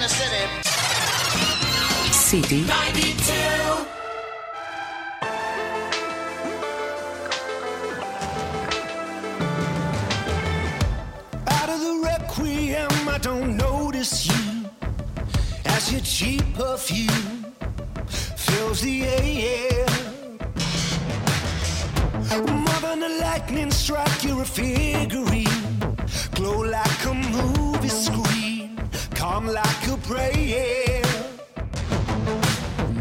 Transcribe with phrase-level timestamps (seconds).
[0.00, 0.62] the city.
[2.10, 3.32] City 92.
[11.48, 14.70] Out of the requiem, I don't notice you
[15.66, 17.44] as your cheap perfume
[18.06, 19.86] fills the air.
[22.38, 25.46] More than a lightning strike, you're a figurine.
[26.34, 28.19] Glow like a movie screen, calm
[29.50, 31.02] like a prayer.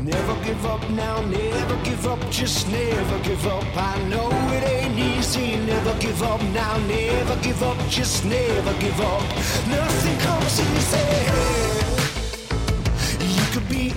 [0.01, 3.63] Never give up now, never give up, just never give up.
[3.77, 8.99] I know it ain't easy, never give up now, never give up, just never give
[8.99, 9.21] up.
[9.67, 11.07] Nothing comes easy.
[13.35, 13.93] You could be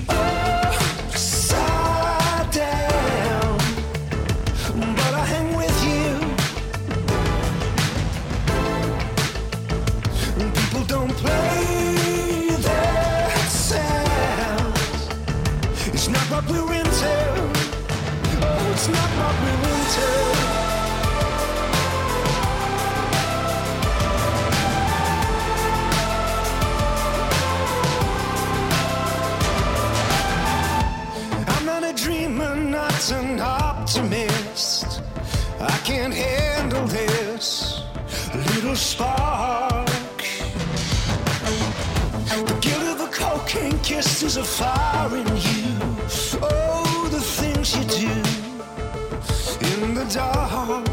[44.33, 45.66] is a fire in you.
[46.41, 48.13] Oh, the things you do
[49.71, 50.87] in the dark.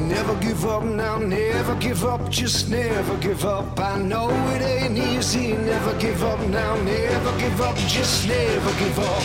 [0.00, 3.78] Never give up now, never give up, just never give up.
[3.78, 8.98] I know it ain't easy, never give up now, never give up, just never give
[8.98, 9.22] up.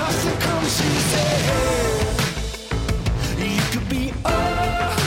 [0.00, 1.26] Nothing comes easy.
[3.54, 5.01] You could be upside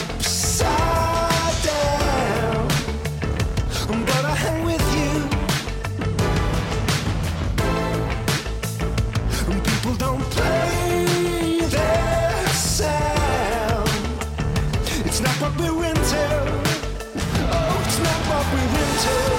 [18.97, 19.34] to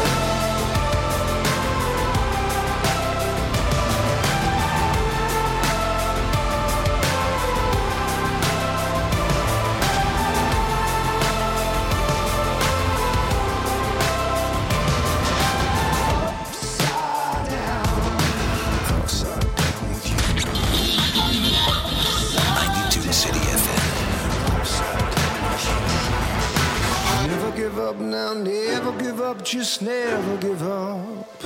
[27.86, 31.40] up now, never give up, just never give up.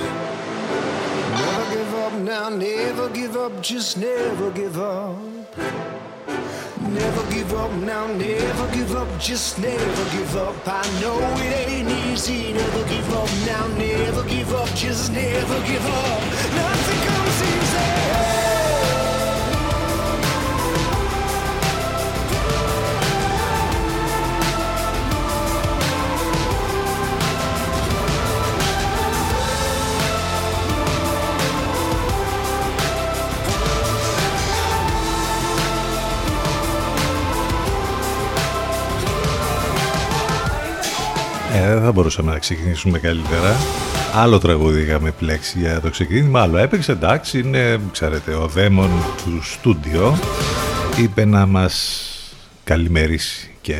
[1.39, 5.15] Never give up now, never give up, just never give up.
[6.81, 10.55] Never give up now, never give up, just never give up.
[10.67, 15.85] I know it ain't easy, never give up now, never give up, just never give
[15.85, 16.21] up.
[16.55, 18.00] Nothing comes easy.
[41.91, 43.55] Θα μπορούσαμε να ξεκινήσουμε καλύτερα.
[44.13, 48.89] Άλλο τραγούδι είχαμε επιλέξει για το ξεκίνημα, άλλο έπαιξε, εντάξει, είναι, ξέρετε, ο δαίμον
[49.25, 50.17] του στούντιο
[50.97, 52.05] είπε να μας
[52.63, 53.75] καλημερίσει και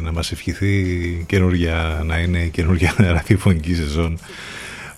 [0.00, 4.18] να μας ευχηθεί καινούργια, να είναι η καινούργια ραδιοφωνική σεζόν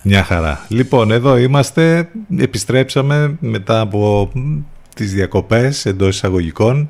[0.02, 0.66] μια χαρά.
[0.68, 4.30] Λοιπόν, εδώ είμαστε, επιστρέψαμε μετά από
[4.94, 6.88] τις διακοπές εντός εισαγωγικών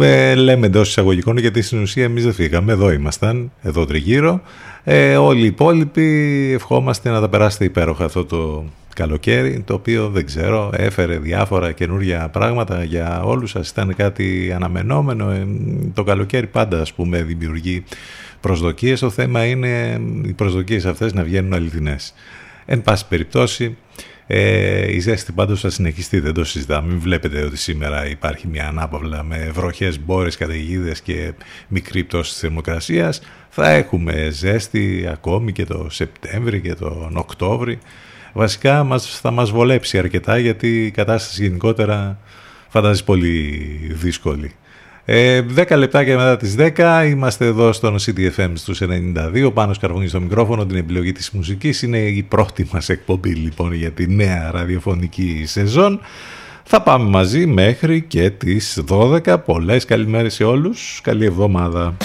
[0.00, 4.40] ε, λέμε εντός εισαγωγικών γιατί στην ουσία εμείς δεν φύγαμε, εδώ ήμασταν, εδώ τριγύρω.
[4.84, 10.26] Ε, όλοι οι υπόλοιποι ευχόμαστε να τα περάσετε υπέροχα αυτό το καλοκαίρι, το οποίο δεν
[10.26, 15.30] ξέρω, έφερε διάφορα καινούργια πράγματα για όλους σας, ήταν κάτι αναμενόμενο.
[15.30, 15.46] Ε,
[15.94, 17.84] το καλοκαίρι πάντα ας πούμε δημιουργεί
[18.40, 22.14] προσδοκίες, το θέμα είναι οι προσδοκίες αυτές να βγαίνουν αληθινές.
[22.66, 23.76] Εν πάση περιπτώσει,
[24.30, 26.88] ε, η ζέστη πάντως θα συνεχιστεί, δεν το συζητάμε.
[26.88, 31.32] Μην βλέπετε ότι σήμερα υπάρχει μια ανάπαυλα με βροχές, μπόρες, καταιγίδες και
[31.68, 33.20] μικρή πτώση της θερμοκρασίας.
[33.48, 37.78] Θα έχουμε ζέστη ακόμη και το Σεπτέμβρη και τον Οκτώβρη.
[38.32, 42.18] Βασικά μας, θα μας βολέψει αρκετά γιατί η κατάσταση γενικότερα
[42.68, 43.58] φαντάζει πολύ
[43.92, 44.52] δύσκολη.
[45.10, 50.20] Ε, 10 λεπτάκια μετά τις 10 είμαστε εδώ στον CDFM στους 92 πάνω σκαρβούνι στο
[50.20, 51.82] μικρόφωνο την επιλογή της μουσικής.
[51.82, 56.00] Είναι η πρώτη μας εκπομπή λοιπόν για τη νέα ραδιοφωνική σεζόν.
[56.64, 61.00] Θα πάμε μαζί μέχρι και τις 12 πολλές καλημέρες σε όλους.
[61.02, 61.96] Καλή εβδομάδα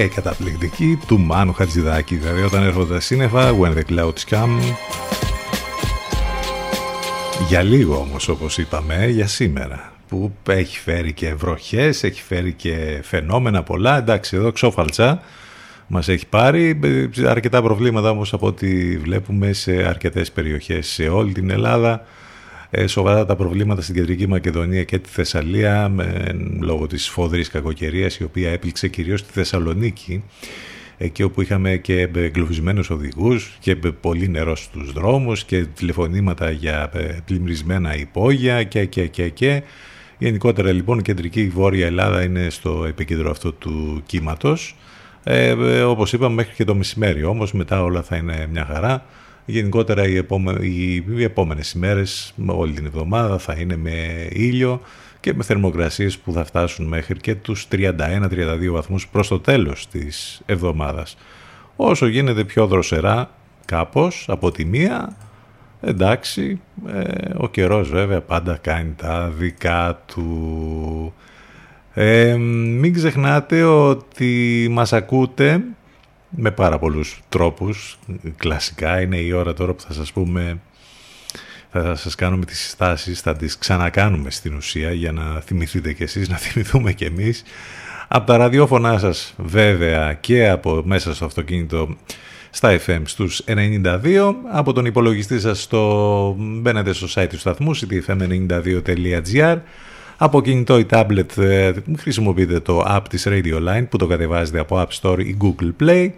[0.00, 2.16] η μελωδία, η καταπληκτική του Μάνου Χατζηδάκη.
[2.16, 4.74] Δηλαδή όταν έρχονται τα σύννεφα, When the Clouds Come.
[7.48, 13.00] Για λίγο όμως όπως είπαμε, για σήμερα που έχει φέρει και βροχές, έχει φέρει και
[13.02, 13.98] φαινόμενα πολλά.
[13.98, 15.22] Εντάξει, εδώ ξόφαλτσα
[15.86, 16.80] μας έχει πάρει.
[17.26, 22.04] Αρκετά προβλήματα όμως από ό,τι βλέπουμε σε αρκετές περιοχές σε όλη την Ελλάδα.
[22.70, 28.16] Ε, σοβαρά τα προβλήματα στην Κεντρική Μακεδονία και τη Θεσσαλία με, λόγω της φόδρης κακοκαιρίας
[28.16, 30.22] η οποία έπληξε κυρίως τη Θεσσαλονίκη
[30.98, 37.16] εκεί όπου είχαμε και εγκλωβισμένους οδηγούς και πολύ νερό στους δρόμους και τηλεφωνήματα για ε,
[37.24, 39.62] πλημμυρισμένα υπόγεια και και και και.
[40.18, 44.76] Γενικότερα λοιπόν η κεντρική βόρεια Ελλάδα είναι στο επίκεντρο αυτό του κύματος.
[45.24, 49.04] Ε, ε, όπως είπαμε μέχρι και το μεσημέρι όμως μετά όλα θα είναι μια χαρά
[49.50, 54.80] γενικότερα οι, επόμε, οι, οι επόμενες ημέρες όλη την εβδομάδα θα είναι με ήλιο
[55.20, 57.90] και με θερμοκρασίες που θα φτάσουν μέχρι και τους 31-32
[58.70, 61.16] βαθμούς προς το τέλος της εβδομάδας.
[61.76, 63.30] Όσο γίνεται πιο δροσερά
[63.64, 65.16] κάπως από τη μία,
[65.80, 71.14] εντάξει, ε, ο καιρός βέβαια πάντα κάνει τα δικά του.
[71.94, 75.62] Ε, μην ξεχνάτε ότι μας ακούτε
[76.30, 77.98] με πάρα πολλούς τρόπους.
[78.36, 80.60] Κλασικά είναι η ώρα τώρα που θα σας πούμε
[81.72, 86.28] θα σας κάνουμε τις συστάσεις, θα τις ξανακάνουμε στην ουσία για να θυμηθείτε κι εσείς,
[86.28, 87.42] να θυμηθούμε κι εμείς.
[88.08, 91.96] Από τα ραδιόφωνά σας βέβαια και από μέσα στο αυτοκίνητο
[92.50, 99.58] στα FM στους 92, από τον υπολογιστή σας στο μπαίνετε στο site του σταθμού ctfm92.gr
[100.22, 104.86] από κινητό ή tablet ε, χρησιμοποιείτε το app της Radio Line που το κατεβάζετε από
[104.86, 106.10] App Store ή Google Play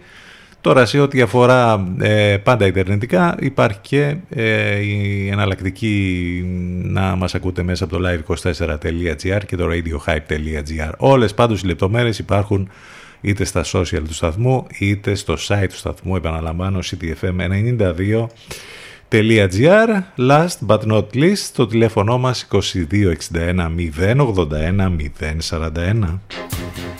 [0.63, 6.43] Τώρα σε ό,τι αφορά ε, πάντα ιντερνετικά υπάρχει και ε, η εναλλακτική
[6.83, 10.91] να μας ακούτε μέσα από το live24.gr και το radiohype.gr.
[10.97, 12.69] Όλες πάντως οι λεπτομέρειες υπάρχουν
[13.21, 18.25] είτε στα social του σταθμού είτε στο site του σταθμού επαναλαμβάνω ctfm92.gr
[19.13, 25.09] Last but not least το τηλέφωνο μας 2261 081
[25.49, 26.92] 041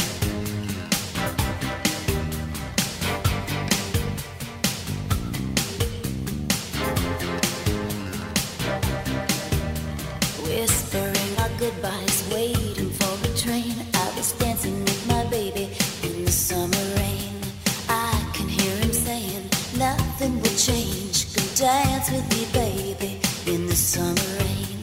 [21.64, 24.80] dance with me, baby, in the summer rain.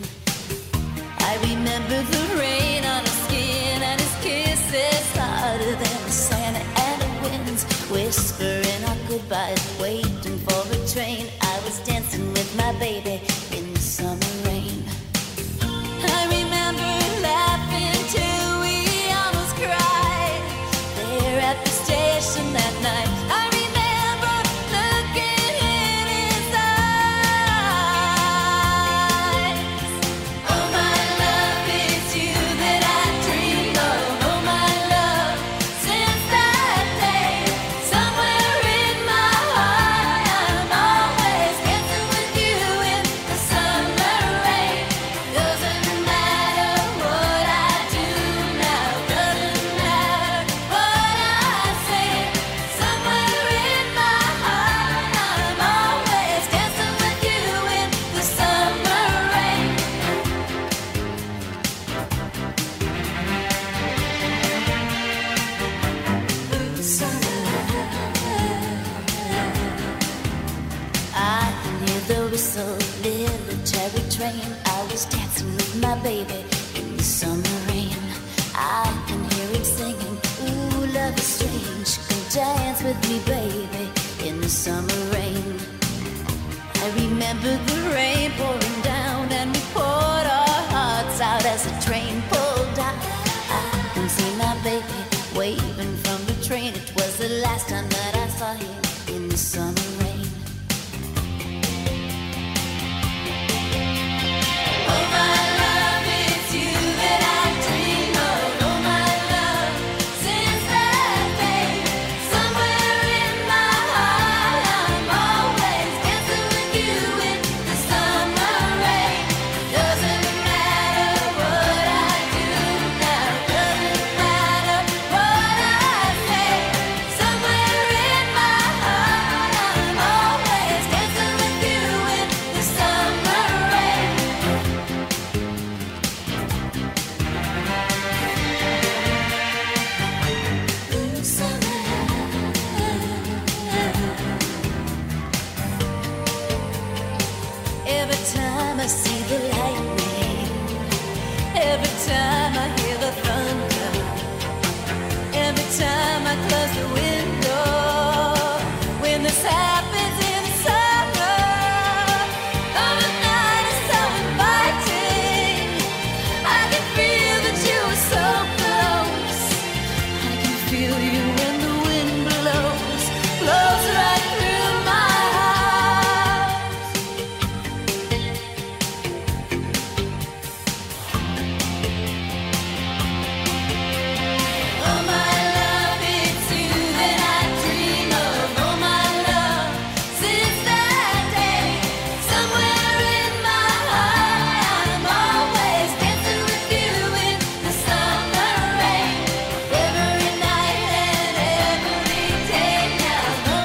[1.19, 7.03] I remember the rain on his skin and his kisses hotter than the sand and
[7.03, 11.27] the winds whispering our goodbyes, waiting for a train.
[11.43, 13.30] I was dancing with my baby.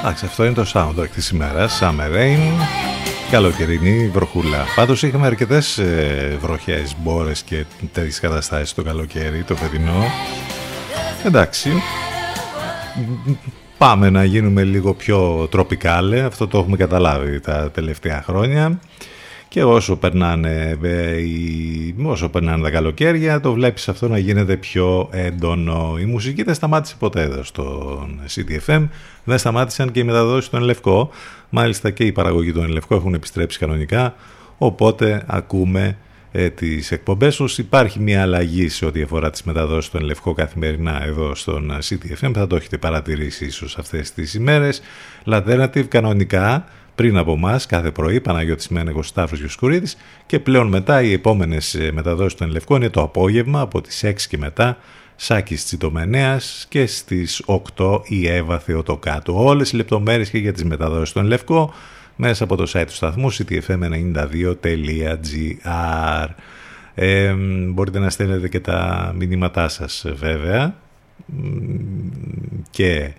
[0.07, 2.65] Εντάξει, αυτό είναι το soundtrack της ημέρας, Summer Rain,
[3.31, 4.65] καλοκαιρινή βροχούλα.
[4.75, 10.03] Πάντως είχαμε αρκετές ε, βροχές, μπόρες και τέτοιες καταστάσεις το καλοκαίρι, το φετινό.
[11.25, 11.69] Εντάξει,
[13.77, 18.79] πάμε να γίνουμε λίγο πιο τροπικάλε, αυτό το έχουμε καταλάβει τα τελευταία χρόνια
[19.47, 20.77] και όσο περνάνε,
[22.03, 25.97] όσο περνάνε τα καλοκαίρια το βλέπεις αυτό να γίνεται πιο έντονο.
[25.99, 28.87] Η μουσική δεν σταμάτησε ποτέ εδώ στον CTFM,
[29.23, 31.09] δεν σταμάτησαν και οι μεταδόσεις του Ενλευκό.
[31.49, 34.15] Μάλιστα και η παραγωγή του Ενλευκό έχουν επιστρέψει κανονικά,
[34.57, 35.97] οπότε ακούμε
[36.31, 37.57] ε, τις εκπομπές τους.
[37.57, 42.47] Υπάρχει μια αλλαγή σε ό,τι αφορά τις μεταδόσεις του Ενλευκό καθημερινά εδώ στον CTFM, θα
[42.47, 44.81] το έχετε παρατηρήσει ίσως αυτές τις ημέρες.
[45.25, 51.11] Alternative κανονικά πριν από εμάς κάθε πρωί, Παναγιώτης Μένεγος, Σταύρος Γιουσκουρίδης και πλέον μετά οι
[51.11, 54.77] επόμενες ε, μεταδόσεις των Ελευκών είναι το απόγευμα από τις 6 και μετά.
[55.15, 57.43] Σάκης Τσιτομενέας και στις
[57.77, 59.33] 8 η Εύα Θεοτοκάτου.
[59.37, 61.73] Όλες οι λεπτομέρειες και για τις μεταδόσεις των Λευκό
[62.15, 66.27] μέσα από το site του σταθμού ctfm92.gr
[66.95, 67.33] ε,
[67.67, 70.75] Μπορείτε να στέλνετε και τα μηνύματά σας βέβαια.
[72.69, 73.13] Και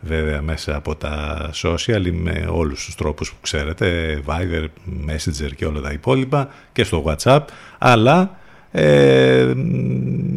[0.00, 4.66] Βέβαια μέσα από τα social με όλους τους τρόπους που ξέρετε, Viber,
[5.08, 7.40] Messenger και όλα τα υπόλοιπα, και στο WhatsApp,
[7.78, 8.38] αλλά
[8.70, 9.52] ε,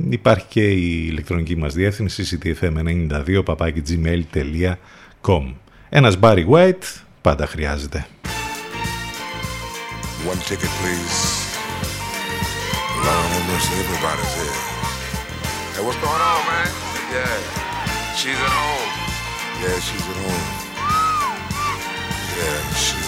[0.09, 5.53] υπάρχει και η ηλεκτρονική μας διεύθυνση ctfm92papaki gmail.com.
[5.89, 8.05] Ένας Μπαρι White πάντα χρειάζεται.
[19.61, 20.71] Yeah, she's at home.
[22.35, 23.00] Yeah, she's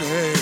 [0.00, 0.35] astray.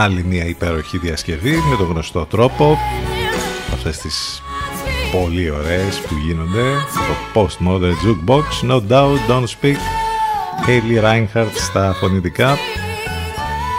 [0.00, 2.78] Άλλη μια υπέροχη διασκευή με τον γνωστό τρόπο.
[3.72, 4.42] Αυτές τις
[5.12, 6.62] πολύ ωραίες που γίνονται.
[6.94, 9.76] Το Postmodern Jukebox No Doubt Don't Speak.
[10.66, 12.56] Hayley Reinhardt στα φωνητικά.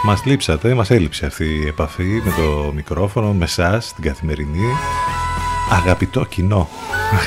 [0.04, 4.66] Μας λείψατε, μας έλειψε αυτή η επαφή με το μικρόφωνο με εσάς την καθημερινή.
[5.70, 6.68] Αγαπητό κοινό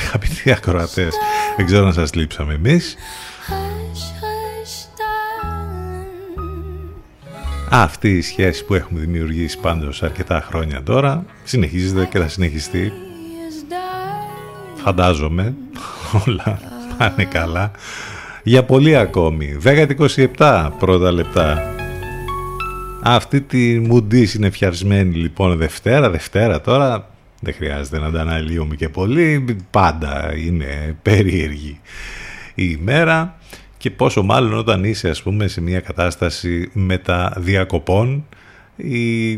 [0.04, 1.14] αγαπητοί ακροατές.
[1.56, 2.96] Δεν ξέρω να σας λείψαμε εμείς
[7.78, 12.92] Αυτή η σχέση που έχουμε δημιουργήσει πάντως αρκετά χρόνια τώρα συνεχίζεται και θα συνεχιστεί.
[14.74, 15.54] Φαντάζομαι
[16.26, 16.60] όλα
[16.98, 17.70] πάνε καλά.
[18.42, 19.56] Για πολύ ακόμη.
[20.38, 21.74] 10-27 πρώτα λεπτά.
[23.02, 27.10] Αυτή τη μουντή συνεφιαρισμένη λοιπόν Δευτέρα, Δευτέρα τώρα
[27.40, 29.56] δεν χρειάζεται να τα αναλύουμε και πολύ.
[29.70, 31.80] Πάντα είναι περίεργη
[32.58, 33.38] η ημέρα
[33.78, 38.26] και πόσο μάλλον όταν είσαι ας πούμε σε μια κατάσταση μεταδιακοπών
[38.76, 39.36] ή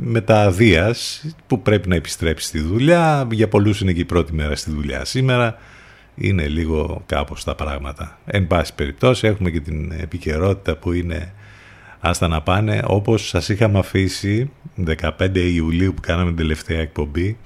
[0.00, 4.70] μεταδίας που πρέπει να επιστρέψεις στη δουλειά για πολλούς είναι και η πρώτη μέρα στη
[4.70, 5.56] δουλειά σήμερα
[6.14, 8.18] είναι λίγο κάπως τα πράγματα.
[8.24, 11.32] Εν πάση περιπτώσει έχουμε και την επικαιρότητα που είναι
[12.00, 12.82] άστα να πάνε.
[12.86, 14.50] Όπως σας είχαμε αφήσει
[14.98, 17.36] 15 Ιουλίου που κάναμε την τελευταία εκπομπή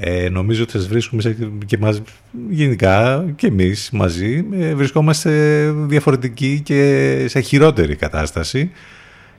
[0.00, 2.02] ε, νομίζω ότι σας βρίσκουμε σε, και μας,
[2.48, 5.30] γενικά και εμείς μαζί ε, βρισκόμαστε
[5.70, 8.70] διαφορετική και σε χειρότερη κατάσταση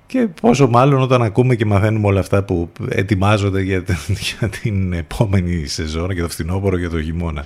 [0.05, 3.83] Και πόσο μάλλον όταν ακούμε και μαθαίνουμε όλα αυτά που ετοιμάζονται για,
[4.39, 7.45] για την επόμενη σεζόν, για το φθινόπωρο, για το χειμώνα.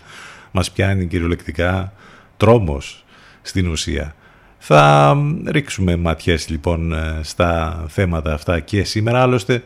[0.52, 1.93] Μας πιάνει κυριολεκτικά
[2.38, 3.06] τρόμος
[3.41, 4.15] στην ουσία.
[4.58, 9.63] Θα ρίξουμε ματιές λοιπόν στα θέματα αυτά και σήμερα, άλλωστε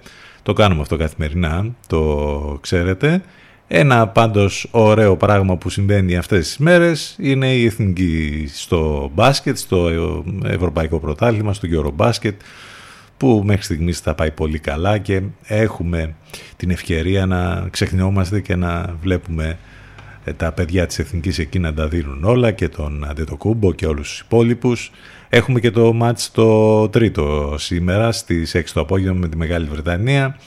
[0.48, 3.22] το κάνουμε αυτό καθημερινά, το ξέρετε.
[3.68, 9.90] Ένα πάντως ωραίο πράγμα που συμβαίνει αυτές τις μέρες είναι η εθνική στο μπάσκετ, στο
[10.44, 12.34] Ευρωπαϊκό Πρωτάθλημα, στο Eurobasket
[13.18, 16.16] που μέχρι στιγμής θα πάει πολύ καλά και έχουμε
[16.58, 19.58] την ευκαιρία να ξεχνιόμαστε και να βλέπουμε
[20.24, 24.10] ε, τα παιδιά της Εθνικής εκεί να τα δίνουν όλα και τον Αντετοκούμπο και όλους
[24.10, 24.92] τους υπόλοιπους.
[25.30, 30.38] Έχουμε και το μάτς το τρίτο σήμερα στις 6 το απόγευμα με τη Μεγάλη Βρετανία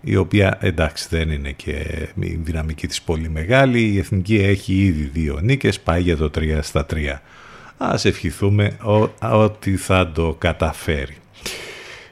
[0.00, 3.80] η οποία εντάξει δεν είναι και η δυναμική της πολύ μεγάλη.
[3.80, 7.20] Η Εθνική έχει ήδη δύο νίκες, πάει για το 3 στα 3.
[7.76, 8.76] Ας ευχηθούμε
[9.20, 11.16] ότι θα το καταφέρει.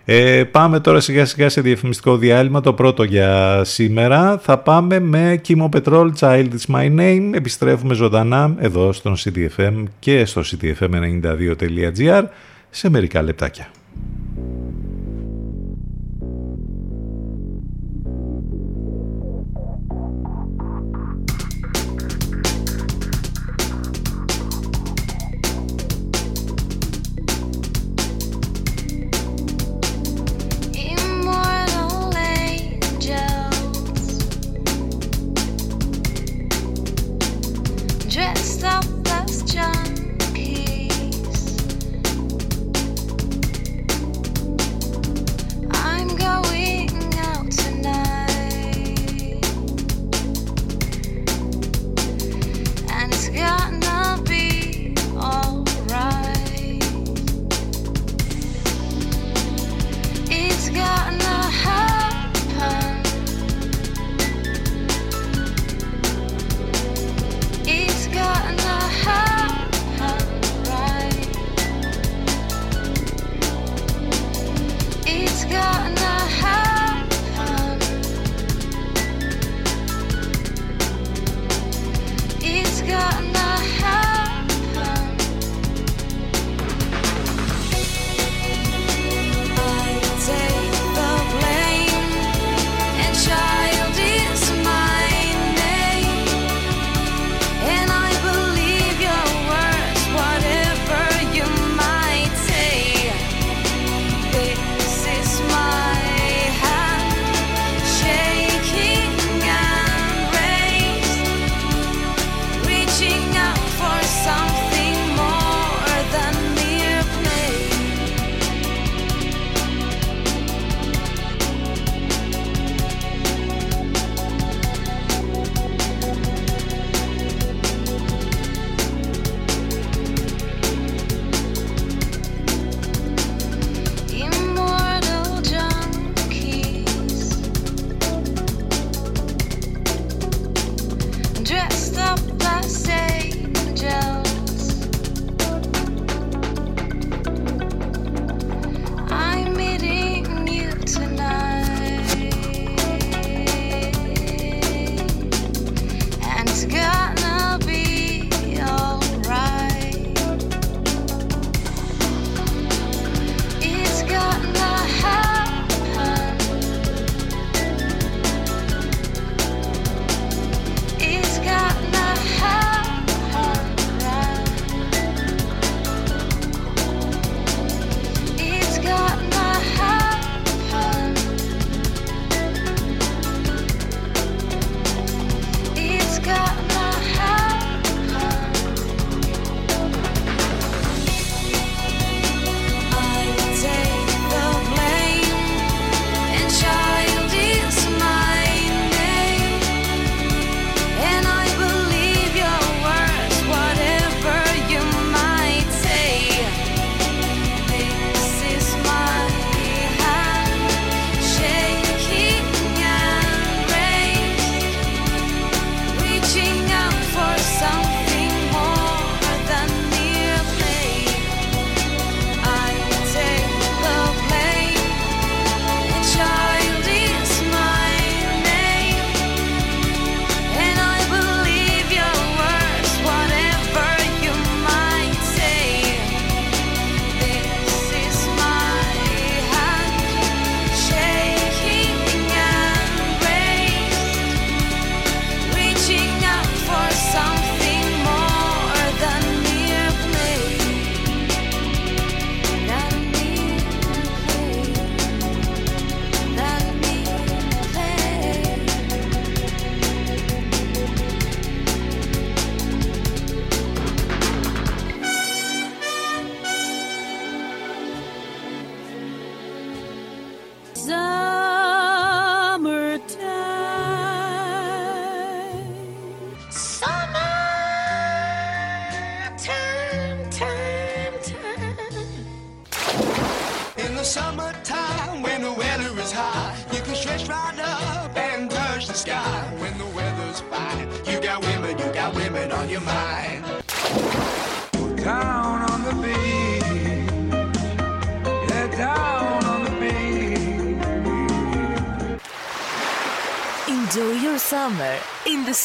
[0.08, 2.60] Ε, πάμε τώρα σιγά σιγά σε διαφημιστικό διάλειμμα.
[2.60, 7.30] Το πρώτο για σήμερα θα πάμε με Kimo Petrol, Child Is My Name.
[7.32, 12.22] Επιστρέφουμε ζωντανά εδώ στον CDFM και στο cdfm92.gr
[12.70, 13.68] σε μερικά λεπτάκια.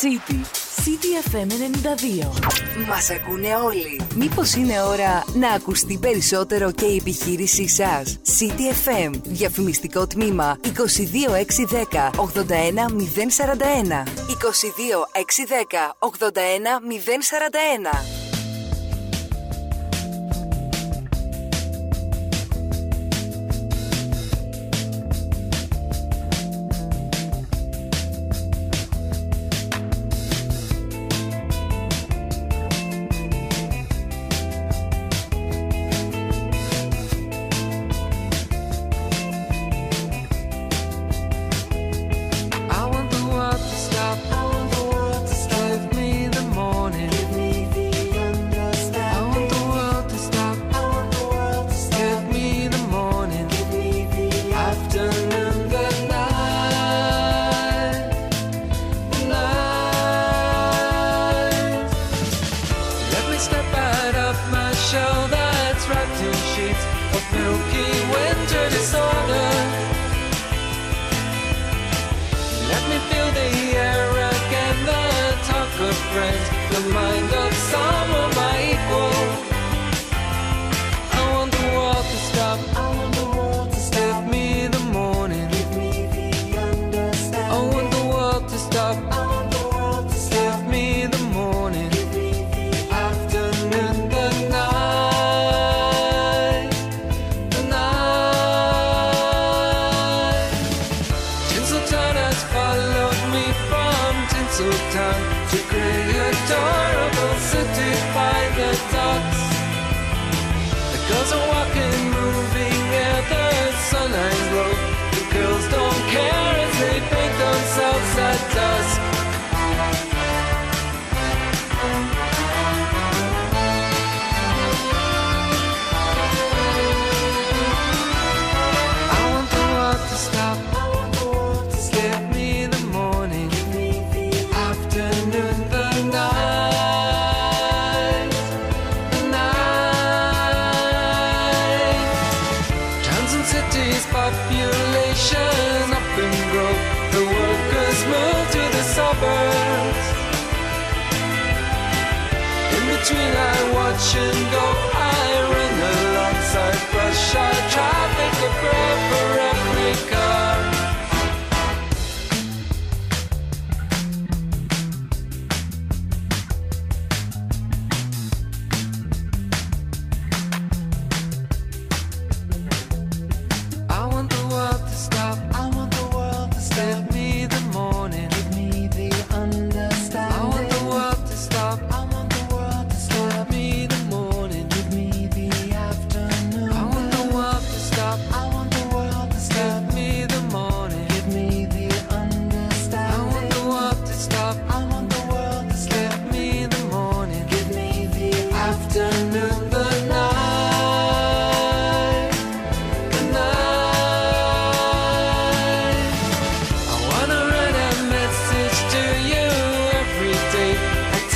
[0.02, 0.40] City.
[0.84, 2.30] City FM 92.
[2.88, 4.02] Μας ακούνε όλοι.
[4.16, 9.12] Μήπως είναι ώρα να ακουστεί περισσότερο και η επιχείρησή σας; City FM.
[9.24, 14.04] Διαφημιστικό τμήμα 22610 81041.
[14.28, 18.21] 22610 81041.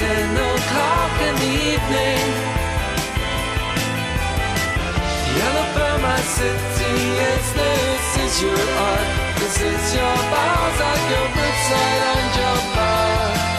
[0.06, 2.26] ten o'clock in the evening.
[5.38, 6.96] Yellow Burma City,
[7.30, 9.10] it's this is your art.
[9.39, 13.55] This is your balls, like your ribs, and your bar.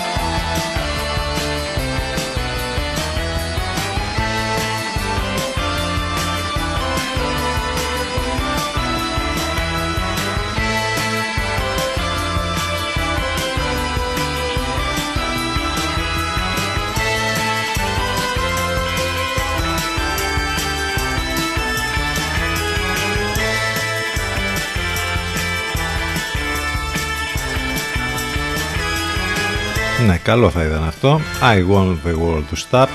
[30.04, 31.20] Ναι, καλό θα ήταν αυτό.
[31.40, 32.86] I want the world to stop.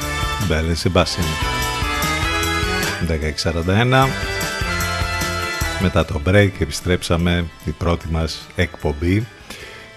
[0.48, 1.24] Μπέλε Σιμπάσιν.
[3.44, 4.08] 16.41.
[5.82, 9.28] Μετά το break επιστρέψαμε την πρώτη μας εκπομπή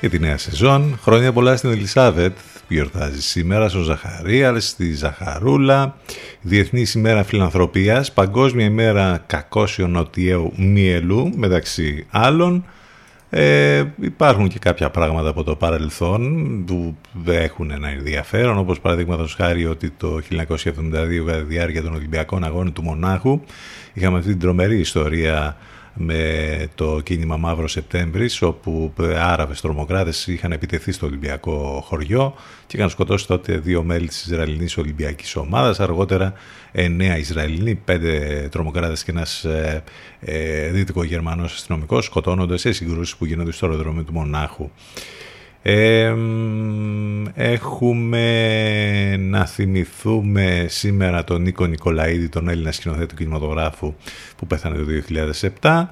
[0.00, 0.98] για τη νέα σεζόν.
[1.02, 2.36] Χρόνια πολλά στην Ελισάβετ
[2.66, 5.96] που γιορτάζει σήμερα, στο Ζαχαρίας, στη Ζαχαρούλα.
[6.40, 12.64] Διεθνής ημέρα φιλανθρωπίας, παγκόσμια ημέρα κακόσιο νοτιέου μυελού μεταξύ άλλων.
[13.36, 19.66] Ε, υπάρχουν και κάποια πράγματα από το παρελθόν που έχουν ένα ενδιαφέρον, όπως παραδείγματος χάρη
[19.66, 23.40] ότι το 1972 κατά τη διάρκεια των Ολυμπιακών Αγώνων του Μονάχου
[23.92, 25.56] είχαμε αυτή την τρομερή ιστορία
[25.94, 32.34] με το κίνημα Μαύρο Σεπτέμβρης όπου Άραβες τρομοκράτες είχαν επιτεθεί στο Ολυμπιακό χωριό
[32.66, 36.32] και είχαν σκοτώσει τότε δύο μέλη της Ισραηλινής Ολυμπιακής Ομάδας αργότερα
[36.72, 39.82] εννέα Ισραηλινοί, πέντε τρομοκράτες και ένας ε,
[40.20, 44.70] ε, δυτικογερμανός αστυνομικός σκοτώνονται σε συγκρούσεις που γίνονται στο αεροδρόμιο του Μονάχου
[45.66, 46.14] ε,
[47.34, 53.94] έχουμε να θυμηθούμε σήμερα τον Νίκο Νικολαίδη, τον Έλληνα σκηνοθέτη του κινηματογράφου
[54.36, 54.84] που πέθανε το
[55.60, 55.84] 2007.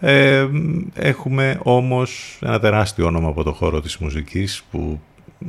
[0.00, 0.46] Ε,
[0.94, 5.00] έχουμε όμως ένα τεράστιο όνομα από το χώρο της μουσικής που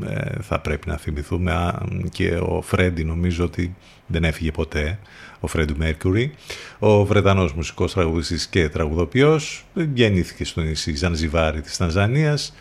[0.05, 1.73] ε, θα πρέπει να θυμηθούμε
[2.11, 3.75] και ο Φρέντι νομίζω ότι
[4.07, 4.99] δεν έφυγε ποτέ,
[5.39, 6.33] ο Φρέντι Μέρκουρι,
[6.79, 12.53] ο Βρετανός μουσικός τραγουδιστής και τραγουδοποιός, γεννήθηκε στο νησί Ζανζιβάρι της Τανζανίας,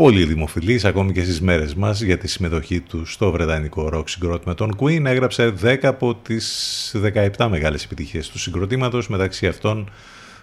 [0.00, 4.54] πολύ δημοφιλής ακόμη και στις μέρες μας για τη συμμετοχή του στο βρετανικό ροκ συγκρότημα
[4.54, 5.04] των Queen.
[5.04, 6.94] Έγραψε 10 από τις
[7.36, 9.90] 17 μεγάλες επιτυχίες του συγκροτήματος, μεταξύ αυτών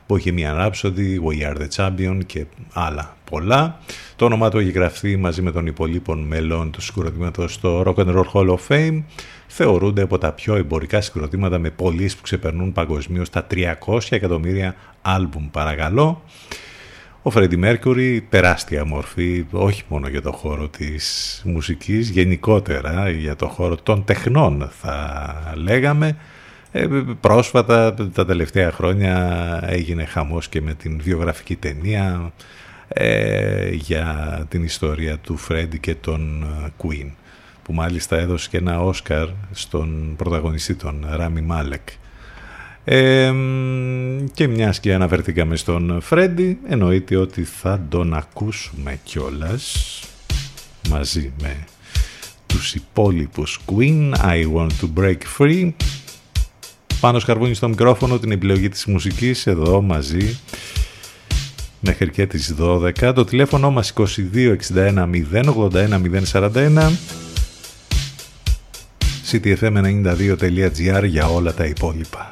[0.07, 3.79] Bohemian Rhapsody, We Are The Champion και άλλα πολλά.
[4.15, 8.15] Το όνομά του έχει γραφτεί μαζί με των υπολείπων μελών του συγκροτήματος στο Rock and
[8.15, 9.03] Roll Hall of Fame.
[9.47, 13.47] Θεωρούνται από τα πιο εμπορικά συγκροτήματα με πωλήσεις που ξεπερνούν παγκοσμίως τα
[13.85, 16.23] 300 εκατομμύρια άλμπουμ παρακαλώ.
[17.27, 23.47] Ο Φρέντι Μέρκουρι, τεράστια μορφή, όχι μόνο για το χώρο της μουσικής, γενικότερα για το
[23.47, 26.17] χώρο των τεχνών θα λέγαμε.
[26.71, 26.87] Ε,
[27.21, 32.31] πρόσφατα, τα τελευταία χρόνια, έγινε χαμός και με την βιογραφική ταινία
[32.87, 37.11] ε, για την ιστορία του Φρέντι και των ε, Queen,
[37.63, 41.87] που μάλιστα έδωσε και ένα Όσκαρ στον πρωταγωνιστή των Ράμι Μάλεκ
[44.33, 49.99] και μιας και αναφερθήκαμε στον Φρέντι, εννοείται ότι θα τον ακούσουμε κιόλας
[50.89, 51.65] μαζί με
[52.45, 55.71] τους υπόλοιπους Queen, I Want To Break Free.
[56.99, 60.39] Πάνω σκαρβούνι στο μικρόφωνο την επιλογή της μουσικής εδώ μαζί
[61.79, 63.13] μέχρι και τις 12.
[63.15, 66.91] Το τηλέφωνο μας 2261 081 041
[69.31, 72.27] ctfm92.gr για όλα τα υπόλοιπα.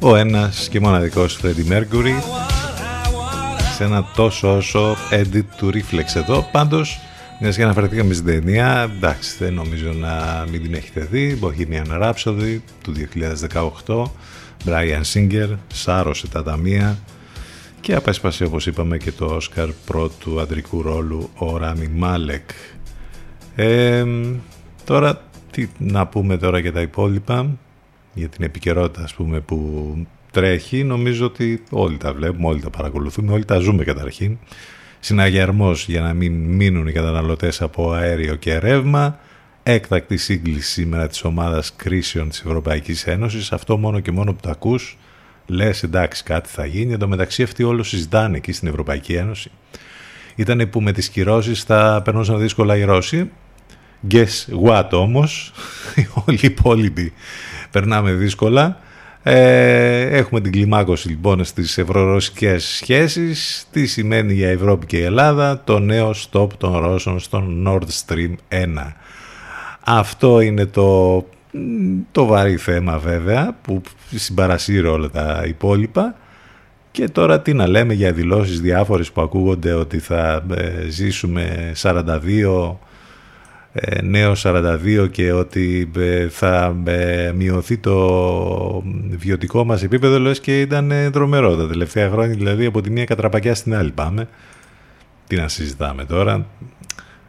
[0.00, 2.14] Ο ένας και μοναδικός Freddie Mercury
[3.76, 6.48] σε ένα τόσο όσο edit του Reflex εδώ.
[6.52, 7.00] Πάντως,
[7.40, 11.38] μιας και αναφερθήκαμε στην ταινία, εντάξει, δεν νομίζω να μην την έχετε δει.
[11.42, 12.92] Bohemian Rhapsody του
[13.86, 14.02] 2018.
[14.66, 16.98] Brian Singer, σάρωσε τα ταμεία
[17.80, 22.50] και απέσπασε όπως είπαμε και το Oscar πρώτου αντρικού ρόλου ο Ράμι Μάλεκ.
[23.54, 24.04] Ε,
[24.84, 27.58] τώρα, τι να πούμε τώρα για τα υπόλοιπα,
[28.16, 29.94] για την επικαιρότητα ας πούμε που
[30.30, 34.38] τρέχει, νομίζω ότι όλοι τα βλέπουμε, όλοι τα παρακολουθούμε, όλοι τα ζούμε καταρχήν.
[35.00, 39.18] Συναγερμός για να μην μείνουν οι καταναλωτές από αέριο και ρεύμα,
[39.62, 44.50] έκτακτη σύγκληση σήμερα της ομάδας κρίσεων της Ευρωπαϊκής Ένωσης, αυτό μόνο και μόνο που τα
[44.50, 44.98] ακούς,
[45.46, 49.50] λες εντάξει κάτι θα γίνει, εν τω μεταξύ αυτοί όλο συζητάνε εκεί στην Ευρωπαϊκή Ένωση.
[50.34, 53.30] Ήταν που με τις κυρώσεις θα περνούσαν δύσκολα οι Ρώσοι,
[54.10, 55.52] Guess what όμως,
[56.26, 57.12] όλοι οι υπόλοιποι
[57.70, 58.78] περνάμε δύσκολα.
[59.28, 63.66] Ε, έχουμε την κλιμάκωση λοιπόν στις ευρωρωσικές σχέσεις.
[63.72, 68.34] Τι σημαίνει για Ευρώπη και η Ελλάδα το νέο stop των Ρώσων στον Nord Stream
[68.48, 68.92] 1.
[69.84, 71.16] Αυτό είναι το,
[72.12, 73.80] το βαρύ θέμα βέβαια που
[74.14, 76.14] συμπαρασύρει όλα τα υπόλοιπα.
[76.90, 81.96] Και τώρα τι να λέμε για δηλώσεις διάφορες που ακούγονται ότι θα ε, ζήσουμε 42
[82.02, 82.76] ε,
[84.02, 90.90] νέο 42 και ότι ε, θα ε, μειωθεί το βιωτικό μας επίπεδο λες και ήταν
[90.90, 92.34] ε, τρομερό τα τελευταία χρόνια.
[92.34, 94.28] Δηλαδή από τη μία κατραπακιά στην άλλη πάμε.
[95.26, 96.46] Τι να συζητάμε τώρα.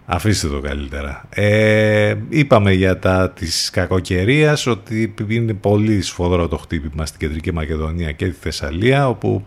[0.10, 1.26] Αφήστε το καλύτερα.
[1.30, 8.12] Ε, είπαμε για τα της κακοκαιρίας ότι είναι πολύ σφοδρό το χτύπημα στην Κεντρική Μακεδονία
[8.12, 9.46] και τη Θεσσαλία όπου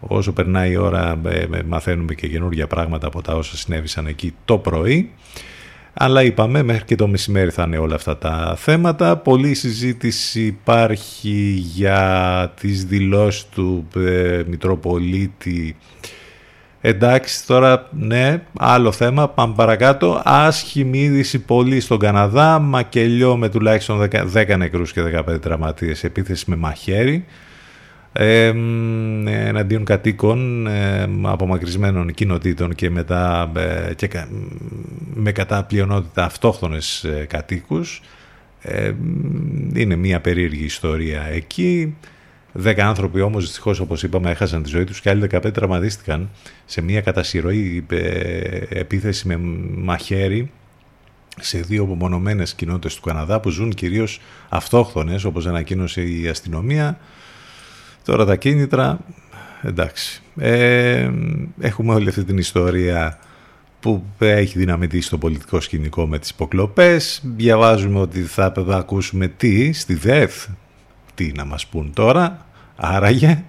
[0.00, 4.34] όσο περνάει η ώρα ε, ε, μαθαίνουμε και καινούργια πράγματα από τα όσα συνέβησαν εκεί
[4.44, 5.10] το πρωί
[6.00, 9.16] αλλά είπαμε μέχρι και το μεσημέρι θα είναι όλα αυτά τα θέματα.
[9.16, 15.76] Πολλή συζήτηση υπάρχει για τις δηλώσεις του ε, Μητροπολίτη.
[16.80, 20.22] Εντάξει τώρα ναι άλλο θέμα πάμε παρακάτω.
[20.24, 22.58] Άσχημη είδηση πολύ στον Καναδά.
[22.58, 26.04] Μακελιό με τουλάχιστον 10, 10 νεκρούς και 15 τραυματίες.
[26.04, 27.24] Επίθεση με μαχαίρι
[28.12, 28.46] ε,
[29.26, 34.28] εναντίον κατοίκων ε, απομακρυσμένων κοινοτήτων και, μετά, ε, και κα-
[35.14, 38.02] με κατά πλειονότητα αυτόχθονες ε, κατοίκους.
[38.62, 38.92] Ε,
[39.74, 41.96] είναι μια περίεργη ιστορία εκεί.
[42.52, 46.30] Δέκα άνθρωποι όμως δυστυχώς όπως είπαμε έχασαν τη ζωή τους και άλλοι 15 τραυματίστηκαν
[46.64, 47.98] σε μια κατασυρωή ε,
[48.68, 49.36] επίθεση με
[49.76, 50.50] μαχαίρι
[51.40, 56.98] σε δύο απομονωμένες κοινότητες του Καναδά που ζουν κυρίως αυτόχθονες όπως ανακοίνωσε η αστυνομία
[58.08, 58.98] Τώρα τα κίνητρα,
[59.62, 60.22] εντάξει.
[60.36, 61.10] Ε,
[61.60, 63.18] έχουμε όλη αυτή την ιστορία
[63.80, 67.22] που έχει δυναμητήσει το πολιτικό σκηνικό με τις υποκλοπές.
[67.36, 70.46] Διαβάζουμε ότι θα ακούσουμε τι στη ΔΕΘ,
[71.14, 72.46] τι να μας πούν τώρα,
[72.76, 73.44] άραγε.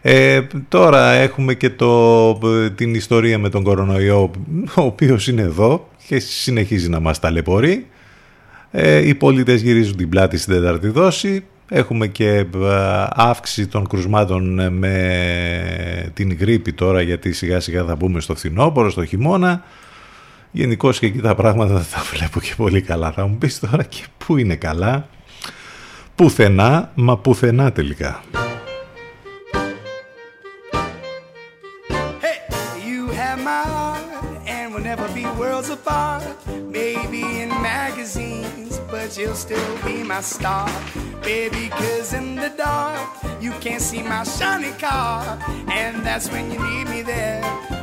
[0.00, 2.34] Ε, τώρα έχουμε και το,
[2.68, 4.30] την ιστορία με τον κορονοϊό,
[4.76, 7.86] ο οποίος είναι εδώ και συνεχίζει να μας ταλαιπωρεί.
[8.70, 11.44] Ε, οι πολίτες γυρίζουν την πλάτη στην τέταρτη δόση.
[11.68, 12.46] Έχουμε και ε,
[13.10, 19.04] αύξηση των κρουσμάτων με την γρήπη τώρα γιατί σιγά σιγά θα μπούμε στο φθινόπωρο, στο
[19.04, 19.64] χειμώνα.
[20.50, 23.12] Γενικώ και εκεί τα πράγματα δεν τα βλέπω και πολύ καλά.
[23.12, 25.08] Θα μου πεις τώρα και πού είναι καλά.
[26.14, 28.22] Πουθενά, μα πουθενά τελικά.
[32.24, 32.38] Hey,
[32.86, 34.33] you have my heart, and we'll
[34.96, 36.22] never be worlds apart.
[36.46, 40.70] Maybe in magazines, but you'll still be my star.
[41.22, 43.00] Baby, cause in the dark,
[43.40, 45.20] you can't see my shiny car.
[45.68, 47.42] And that's when you need me there.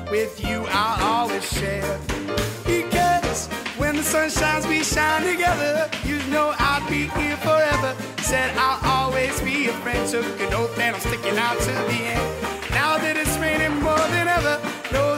[0.10, 2.00] With you, I'll always share.
[2.66, 3.48] Because
[3.78, 5.90] when the sun shines, we shine together.
[6.06, 7.94] You know I'll be here forever.
[8.22, 10.08] Said I'll always be a friend.
[10.08, 12.28] Took an oath and I'm sticking out to the end.
[12.72, 14.56] Now that it's raining more than ever,
[14.94, 15.11] we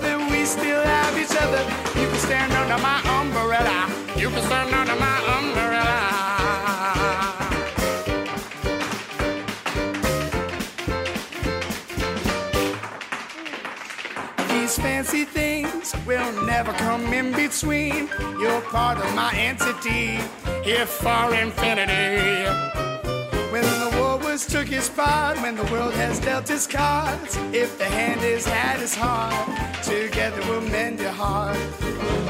[0.53, 1.63] still have each other.
[1.99, 3.89] You can stand under my umbrella.
[4.15, 5.99] You can stand under my umbrella.
[14.51, 18.09] These fancy things will never come in between.
[18.39, 20.19] You're part of my entity,
[20.63, 22.92] here for infinity.
[24.33, 28.47] Was took his part, when the world has dealt its cards, if the hand is
[28.47, 29.47] had its heart,
[29.83, 31.55] together we'll mend your heart.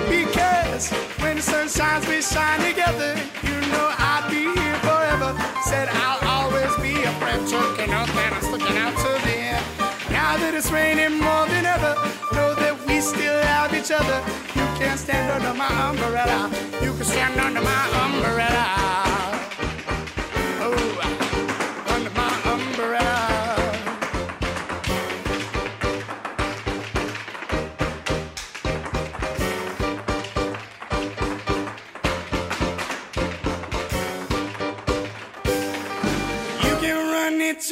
[0.10, 0.92] Because
[1.24, 3.16] when the sun shines, we shine together.
[3.48, 5.32] You know I'll be here forever.
[5.64, 7.48] Said I'll always be a friend.
[7.48, 9.66] Took an and I'm sticking out to the end.
[10.12, 11.96] Now that it's raining more than ever,
[12.36, 14.20] know that we still have each other.
[14.60, 16.52] You can stand under my umbrella.
[16.84, 19.23] You can stand under my umbrella.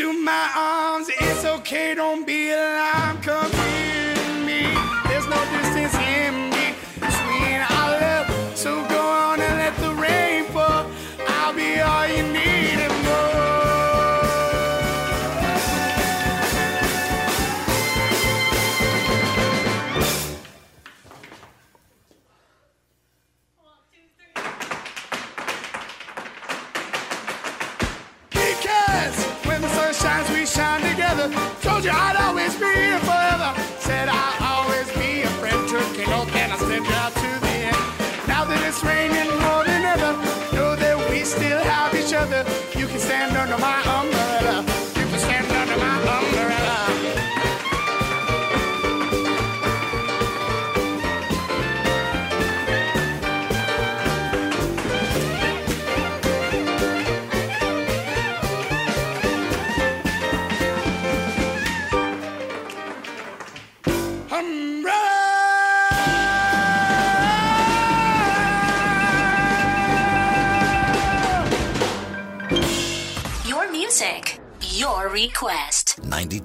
[0.01, 1.09] Into my arms.
[1.09, 3.00] It's okay, don't be alarmed.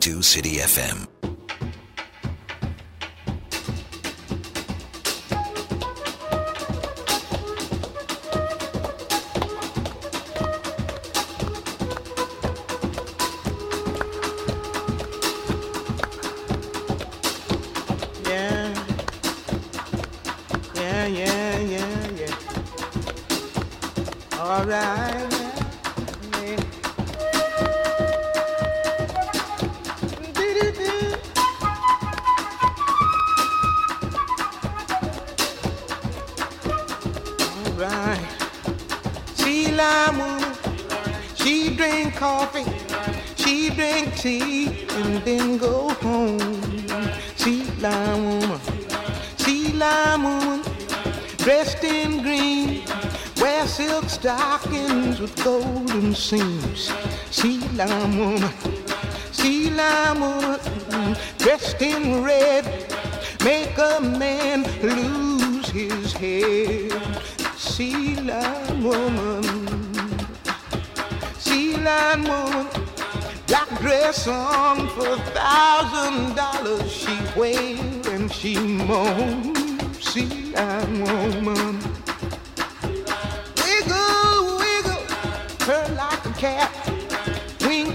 [0.06, 1.08] 92 City FM.
[18.22, 18.84] Yeah.
[20.74, 21.06] Yeah,
[21.58, 22.34] yeah, yeah.
[24.38, 25.35] All right.
[54.56, 56.90] stockings with golden seams.
[57.30, 58.52] Sea lion woman,
[59.32, 62.64] sea lion woman, dressed in red,
[63.44, 66.92] make a man lose his head.
[67.56, 69.42] Sea lion woman,
[71.38, 72.66] sea lion woman,
[73.46, 76.90] black dress on for a thousand dollars.
[76.90, 79.56] She wailed and she moaned.
[80.00, 81.85] Sea lion woman.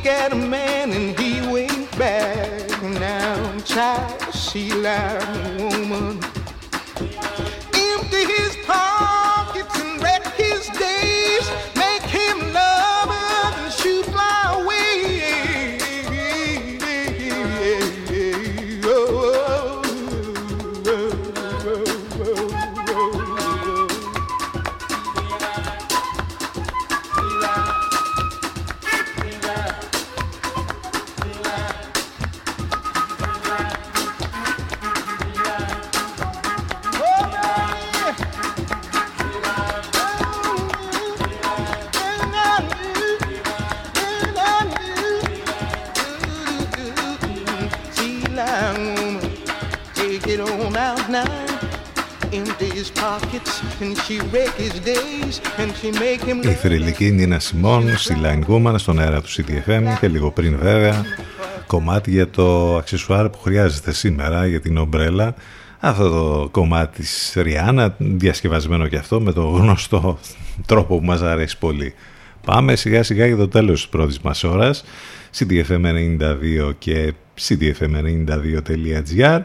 [0.03, 2.81] look at a man and he went back.
[2.81, 5.50] Now, child, she lied.
[57.01, 61.05] μουσική Νίνα Σιμών στη Line Woman στον αέρα του CDFM και λίγο πριν βέβαια.
[61.67, 65.35] Κομμάτι για το αξεσουάρ που χρειάζεται σήμερα για την ομπρέλα.
[65.79, 70.19] Αυτό το κομμάτι της Ριάννα διασκευασμένο και αυτό με το γνωστό
[70.65, 71.93] τρόπο που μας αρέσει πολύ.
[72.45, 74.83] Πάμε σιγά σιγά για το τέλος της πρώτης μας ώρας.
[75.37, 79.41] CDFM92 και CDFM92.gr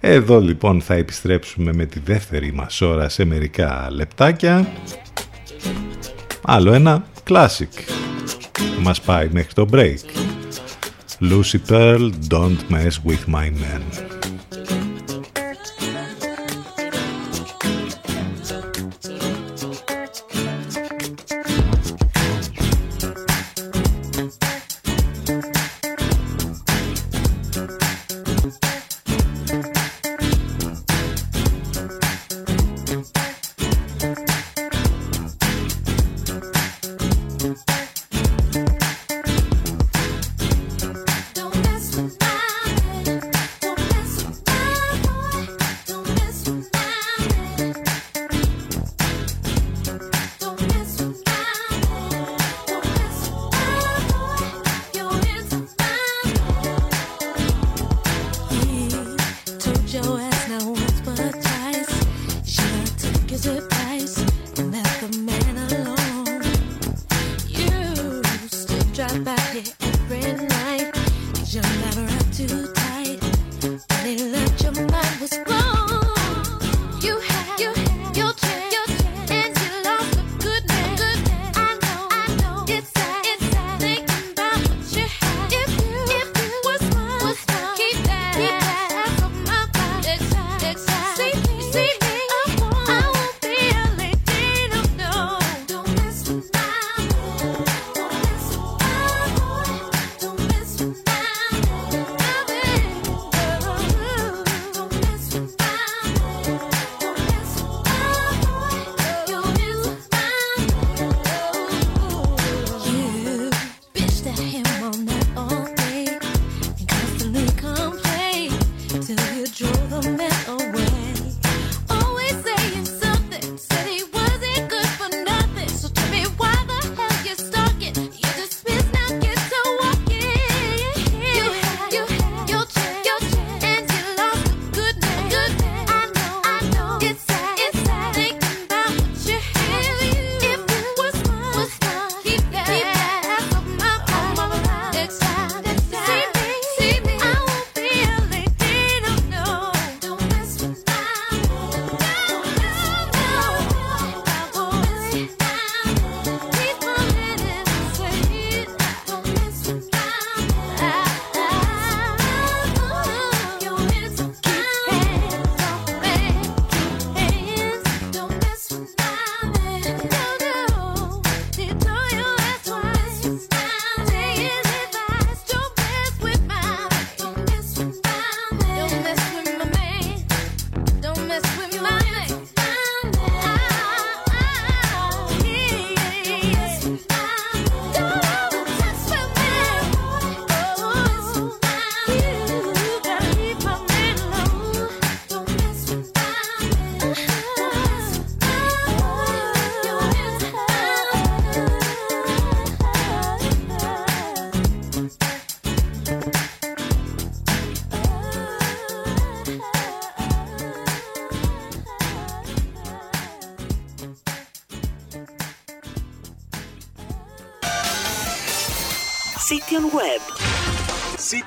[0.00, 4.66] εδώ λοιπόν θα επιστρέψουμε με τη δεύτερη μας ώρα σε μερικά λεπτάκια.
[6.50, 7.68] Άλλο ένα classic
[8.82, 9.98] μας πάει μέχρι το break.
[11.20, 14.17] Lucy Pearl, Don't Mess With My man.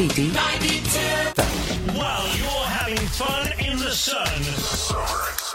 [0.00, 0.30] City
[1.92, 4.40] While you're having fun in the sun,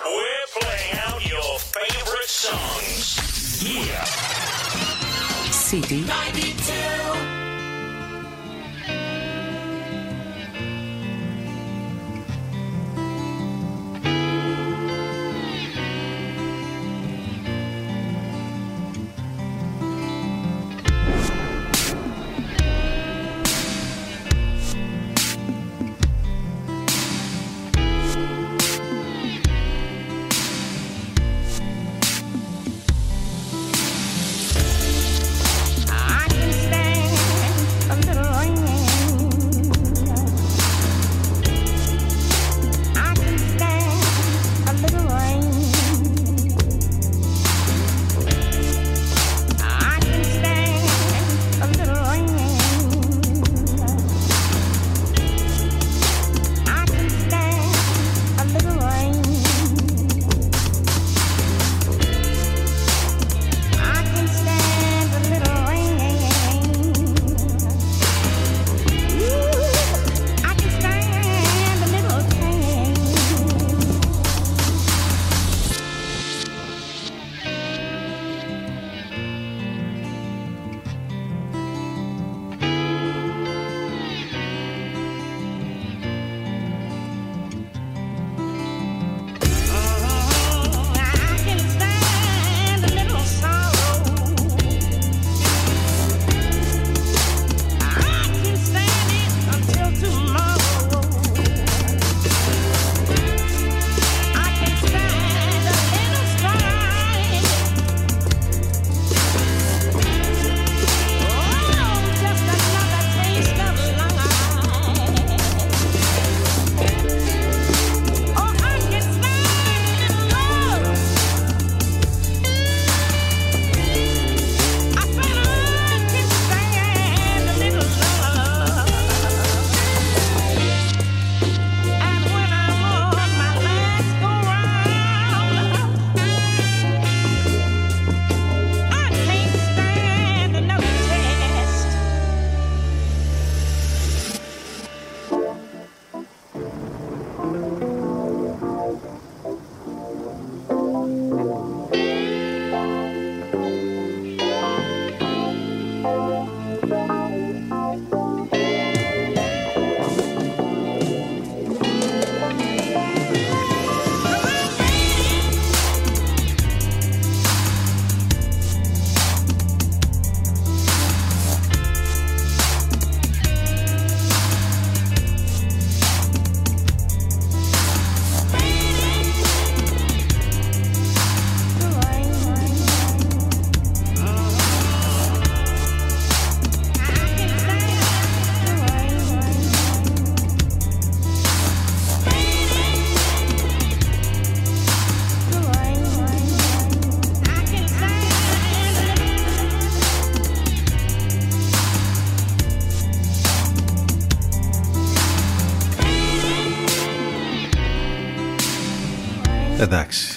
[0.06, 3.64] we're playing out your favorite songs.
[3.64, 4.04] Yeah.
[5.50, 7.25] City 92.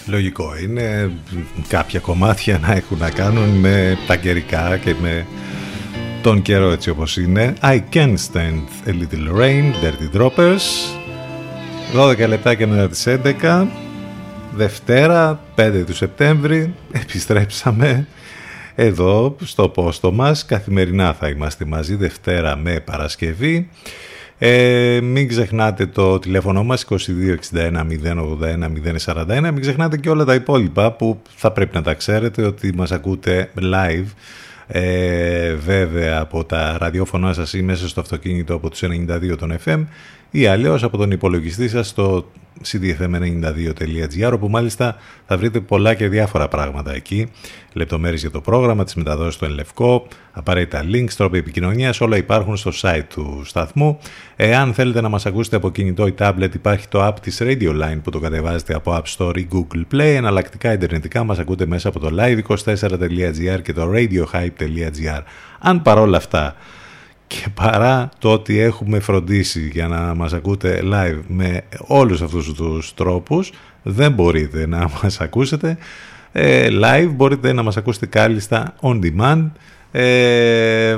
[0.09, 1.11] Λογικό είναι
[1.69, 5.27] κάποια κομμάτια να έχουν να κάνουν με τα καιρικά και με
[6.23, 7.55] τον καιρό έτσι όπως είναι.
[7.63, 10.97] I can stand a little rain, Dirty Droppers.
[11.95, 13.67] 12 λεπτάκια μετά τις 11.
[14.55, 18.07] Δευτέρα, 5 του Σεπτέμβρη, επιστρέψαμε
[18.75, 20.45] εδώ στο πόστο μας.
[20.45, 23.69] Καθημερινά θα είμαστε μαζί, Δευτέρα με Παρασκευή.
[24.39, 26.97] Ε, μην ξεχνάτε το τηλέφωνο μας 2261
[27.53, 28.69] 081
[29.05, 32.93] 041 Μην ξεχνάτε και όλα τα υπόλοιπα που θα πρέπει να τα ξέρετε ότι μας
[32.93, 34.07] ακούτε live.
[34.67, 39.85] Ε, βέβαια από τα ραδιόφωνά σας ή μέσα στο αυτοκίνητο από τους 92 των FM
[40.31, 42.25] ή αλλιώς από τον υπολογιστή σας στο
[42.65, 47.29] cdfm92.gr όπου μάλιστα θα βρείτε πολλά και διάφορα πράγματα εκεί.
[47.73, 52.71] Λεπτομέρειες για το πρόγραμμα, τις μεταδόσεις του Ενλευκό, απαραίτητα links, τρόποι επικοινωνίας, όλα υπάρχουν στο
[52.83, 53.99] site του σταθμού.
[54.37, 57.99] Εάν θέλετε να μας ακούσετε από κινητό ή tablet υπάρχει το app της Radio Line
[58.03, 60.15] που το κατεβάζετε από App Store ή Google Play.
[60.17, 65.23] Εναλλακτικά ιντερνετικά μας ακούτε μέσα από το live24.gr και το radiohype.gr.
[65.59, 66.55] Αν παρόλα αυτά
[67.29, 72.95] και παρά το ότι έχουμε φροντίσει για να μας ακούτε live με όλους αυτούς τους
[72.95, 73.53] τρόπους
[73.83, 75.79] δεν μπορείτε να μας ακούσετε.
[76.33, 79.47] Ε, live μπορείτε να μας ακούσετε κάλλιστα on demand.
[79.93, 80.97] Ε,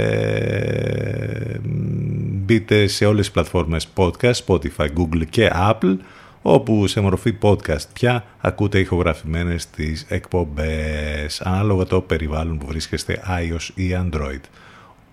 [2.45, 5.97] μπείτε σε όλες τις πλατφόρμες podcast, Spotify, Google και Apple
[6.43, 13.69] όπου σε μορφή podcast πια ακούτε ηχογραφημένες τις εκπομπές ανάλογα το περιβάλλον που βρίσκεστε iOS
[13.75, 14.41] ή Android.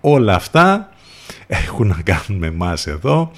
[0.01, 0.89] Όλα αυτά
[1.47, 3.31] έχουν να κάνουν με εμάς εδώ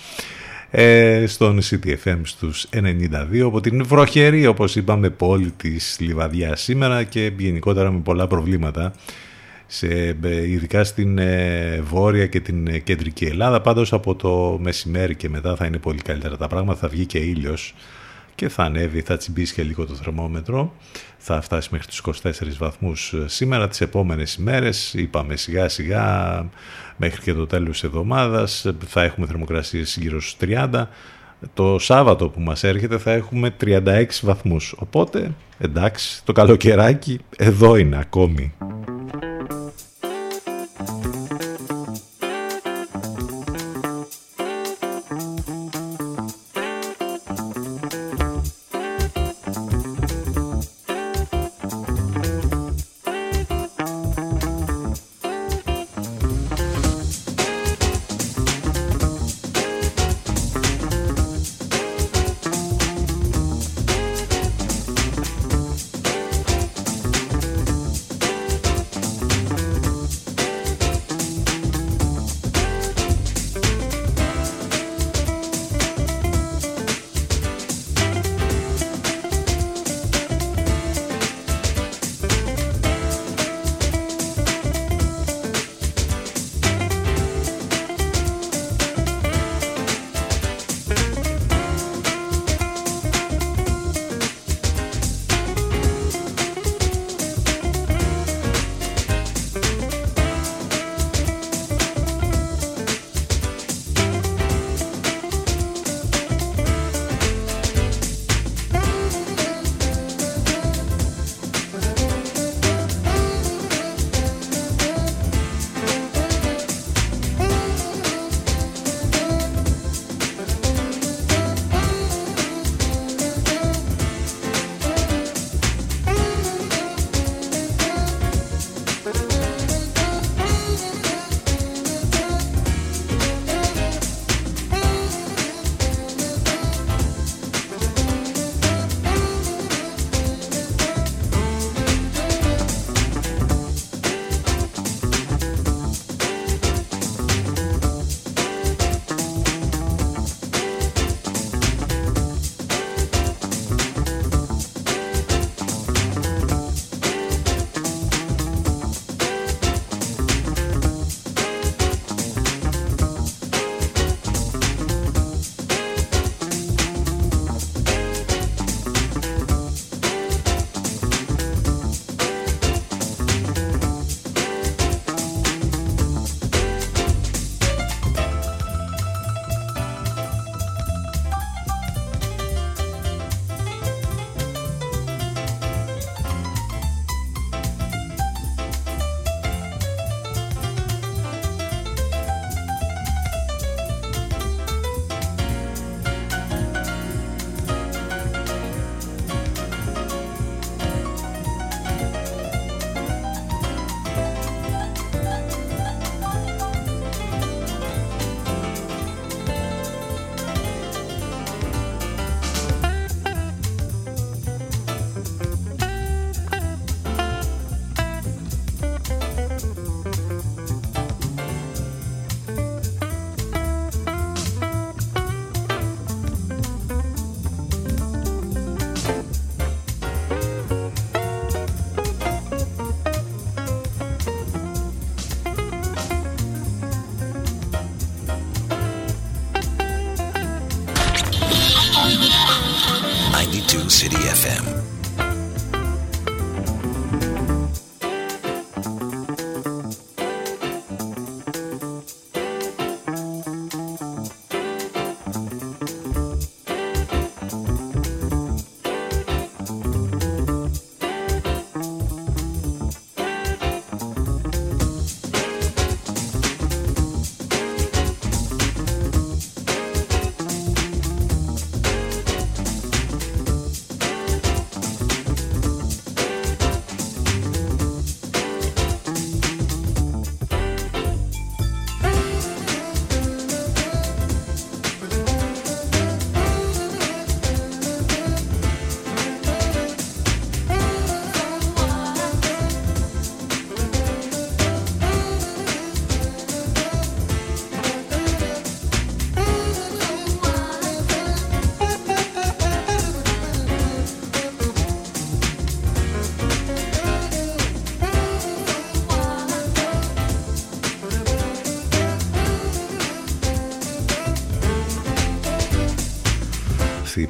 [0.72, 7.32] ε, στον CTFM στους 92 από την βροχερή όπως είπαμε πόλη της Λιβαδιάς σήμερα και
[7.38, 8.94] γενικότερα με πολλά προβλήματα
[9.74, 13.62] σε, ε, ειδικά στην ε, Βόρεια και την ε, Κεντρική Ελλάδα.
[13.62, 16.80] Πάντως από το μεσημέρι και μετά θα είναι πολύ καλύτερα τα πράγματα.
[16.80, 17.76] Θα βγει και ήλιος
[18.36, 20.76] και θα ανέβει, θα τσιμπήσει και λίγο το θερμόμετρο.
[21.18, 23.68] Θα φτάσει μέχρι τους 24 βαθμούς σήμερα.
[23.68, 26.46] Τις επόμενες ημέρες είπαμε σιγά σιγά
[26.98, 30.88] μέχρι και το τέλος της εβδομάδας θα έχουμε θερμοκρασίες γύρω στους 30.
[31.54, 34.76] Το Σάββατο που μας έρχεται θα έχουμε 36 βαθμούς.
[34.78, 38.54] Οπότε εντάξει το καλοκαιράκι εδώ είναι ακόμη.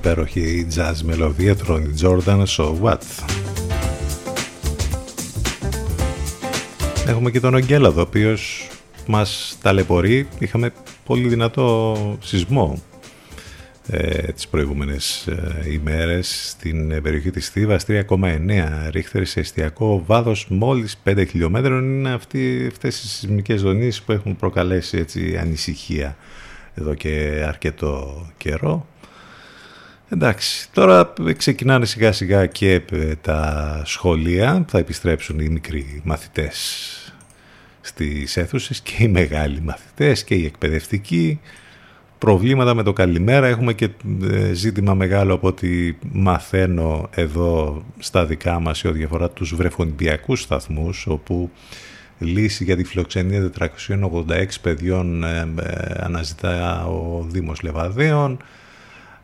[0.03, 3.01] Υπέροχη jazz μελωδία του Ronnie Jordan So What;
[7.07, 8.67] Έχουμε και τονΟγγέλαδο ο οποίος
[9.07, 10.27] μας ταλαιπωρεί.
[10.39, 10.71] Είχαμε
[11.05, 12.81] πολύ δυνατό σεισμό
[13.87, 18.03] ε, τις προηγούμενες ε, ημέρες στην ε, περιοχή της Θήβας 3,9
[18.89, 21.83] ρίχτερ σε εστιακό βάδος μόλις 5 χιλιόμετρων.
[21.83, 26.17] Είναι αυτοί, αυτές οι σεισμικές δονήσεις που έχουν προκαλέσει έτσι, ανησυχία
[26.73, 28.85] εδώ και αρκετό καιρό
[30.13, 36.95] Εντάξει, τώρα ξεκινάνε σιγά σιγά και ε, τα σχολεία, θα επιστρέψουν οι μικροί μαθητές
[37.81, 41.39] στις αίθουσες και οι μεγάλοι μαθητές και οι εκπαιδευτικοί.
[42.17, 43.89] Προβλήματα με το καλημέρα, έχουμε και
[44.23, 50.41] ε, ζήτημα μεγάλο από ό,τι μαθαίνω εδώ στα δικά μας σε ό,τι αφορά τους βρεφονιπιακούς
[50.41, 51.51] σταθμούς, όπου
[52.19, 55.53] λύση για τη φιλοξενία 486 παιδιών ε,
[55.99, 58.39] αναζητά ο Δήμος Λεβαδέων.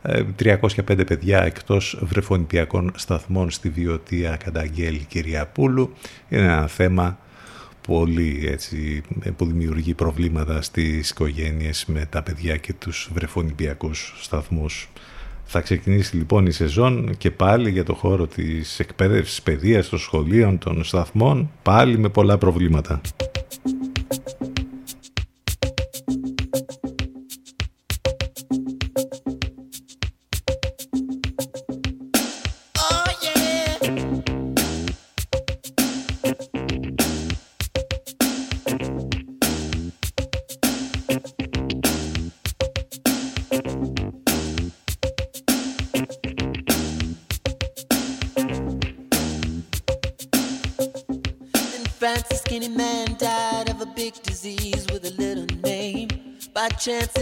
[0.01, 5.93] 305 παιδιά εκτός βρεφονιπιακών σταθμών στη Βιωτία καταγγέλει Κυριαπούλου.
[6.29, 7.17] Είναι ένα θέμα
[7.87, 9.01] πολύ έτσι,
[9.35, 14.89] που δημιουργεί προβλήματα στις οικογένειες με τα παιδιά και τους βρεφονιπιακούς σταθμούς.
[15.49, 20.57] Θα ξεκινήσει λοιπόν η σεζόν και πάλι για το χώρο της εκπαίδευσης παιδείας των σχολείων,
[20.57, 23.01] των σταθμών, πάλι με πολλά προβλήματα.
[56.77, 57.16] Chance,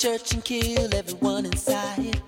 [0.00, 2.22] church and kill everyone inside.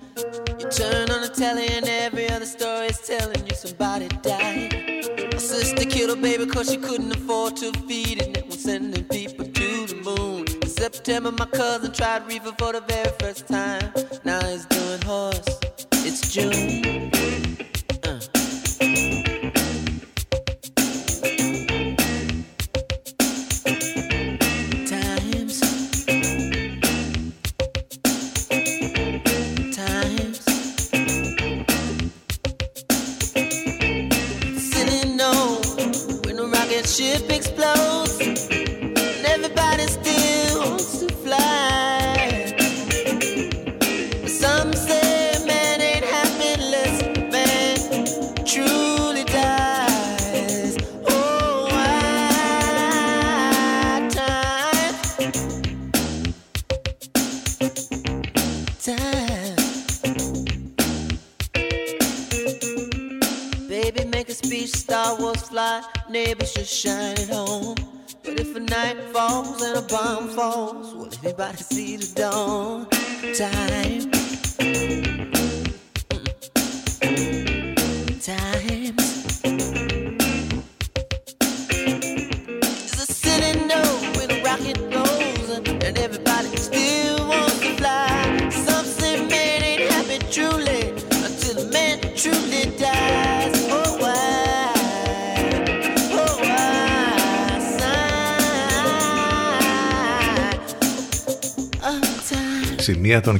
[0.59, 5.09] You turn on the telly and every other story is telling you somebody died.
[5.33, 8.37] My sister killed her baby cause she couldn't afford to feed it.
[8.37, 10.45] And was sending people to the moon.
[10.61, 13.91] In September, my cousin tried reefer for the very first time.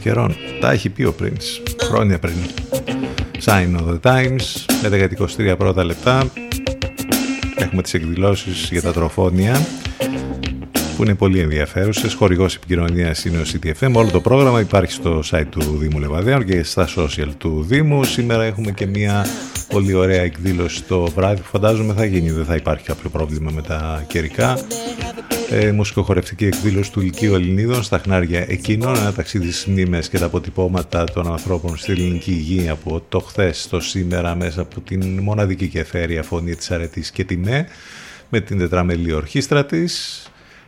[0.03, 0.35] Καιρών.
[0.61, 2.35] Τα έχει πει ο Prince χρόνια πριν.
[3.45, 6.31] Sign of the Times, 11 και 23 πρώτα λεπτά.
[7.55, 9.65] Έχουμε τις εκδηλώσεις για τα τροφόνια
[10.95, 12.13] που είναι πολύ ενδιαφέρουσες.
[12.13, 13.91] Χορηγός επικοινωνίας είναι ο CTFM.
[13.93, 18.03] Όλο το πρόγραμμα υπάρχει στο site του Δήμου Λεβαδέων και στα social του Δήμου.
[18.03, 19.25] Σήμερα έχουμε και μια
[19.67, 22.31] πολύ ωραία εκδήλωση το βράδυ που φαντάζομαι θα γίνει.
[22.31, 24.57] Δεν θα υπάρχει κάποιο πρόβλημα με τα καιρικά.
[25.49, 30.25] Ε, μουσικοχορευτική εκδήλωση του Λυκείου Ελληνίδων στα χνάρια εκείνων, ένα ταξίδι στις μνήμες και τα
[30.25, 35.67] αποτυπώματα των ανθρώπων στη ελληνική υγεία από το χθες στο σήμερα μέσα από την μοναδική
[35.67, 37.67] και εθέρια φωνή της Αρετής και τη ΜΕ
[38.29, 40.23] με την τετραμελή ορχήστρα της.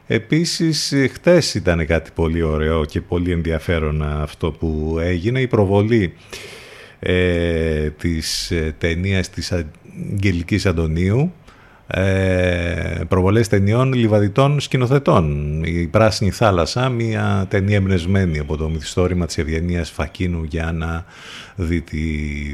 [0.08, 6.14] Επίσης, χτες ήταν κάτι πολύ ωραίο και πολύ ενδιαφέρον αυτό που έγινε, η προβολή
[7.00, 11.34] ε, της ε, ταινίας της Αγγελικής Αντωνίου
[11.88, 15.64] ε, προβολές ταινιών λιβαδιτών σκηνοθετών.
[15.64, 21.06] Η Πράσινη Θάλασσα, μια ταινία εμπνευσμένη από το μυθιστόρημα της Ευγενίας Φακίνου για να
[21.56, 21.98] δει τη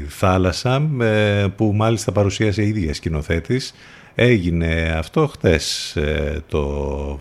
[0.08, 3.74] θάλασσα, ε, που μάλιστα παρουσίασε η ίδια σκηνοθέτης.
[4.14, 6.64] Έγινε αυτό χτες ε, το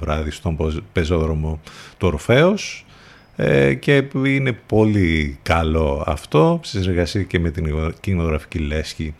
[0.01, 1.59] βράδυ στον πεζόδρομο
[1.97, 2.85] του Ορφέως
[3.35, 9.13] ε, και είναι πολύ καλό αυτό σε συνεργασία και με την κινηματογραφική λέσχη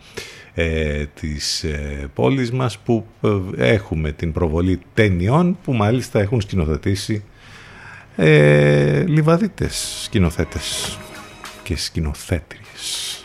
[0.54, 3.06] ε, της ε, πόλης μας που
[3.56, 7.24] ε, έχουμε την προβολή ταινιών που μάλιστα έχουν σκηνοθετήσει
[8.16, 10.98] ε, λιβαδίτες σκηνοθέτες
[11.62, 13.21] και σκηνοθέτριες.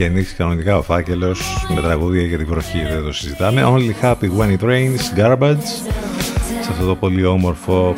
[0.00, 3.62] Έχει ανοίξει κανονικά ο φάκελος με τραγούδια για την βροχή, δεν το συζητάμε.
[3.66, 5.64] Only happy when it rains, garbage.
[6.62, 7.94] Σε αυτό το πολύ όμορφο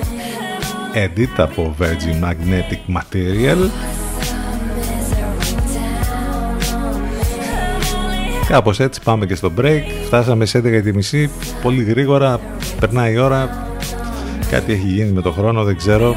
[0.94, 3.70] edit από Virgin Magnetic Material.
[8.48, 9.82] Κάπως έτσι πάμε και στο break.
[10.06, 11.26] Φτάσαμε σε 11.30
[11.62, 12.40] πολύ γρήγορα.
[12.80, 13.68] Περνάει η ώρα.
[14.50, 16.16] Κάτι έχει γίνει με το χρόνο, δεν ξέρω.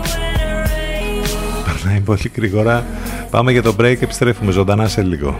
[1.65, 2.85] Περνάει πολύ γρήγορα.
[3.29, 5.39] Πάμε για το break, επιστρέφουμε ζωντανά σε λίγο.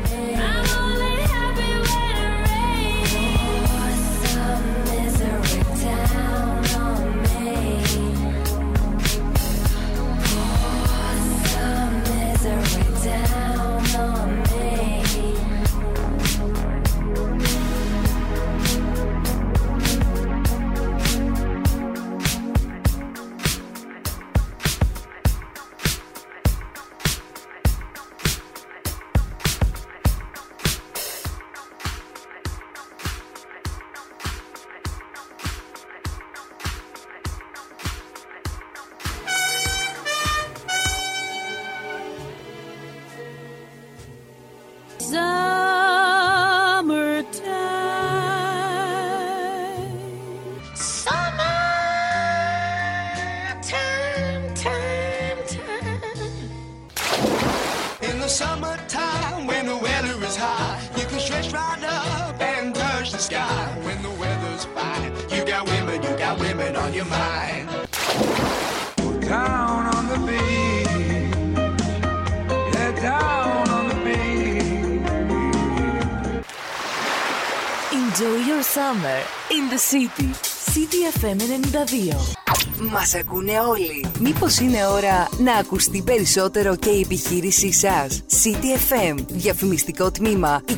[85.84, 88.23] Ακουστεί περισσότερο και η επιχείρησή σας.
[88.43, 89.15] City FM.
[89.27, 90.73] Διαφημιστικό τμήμα 22610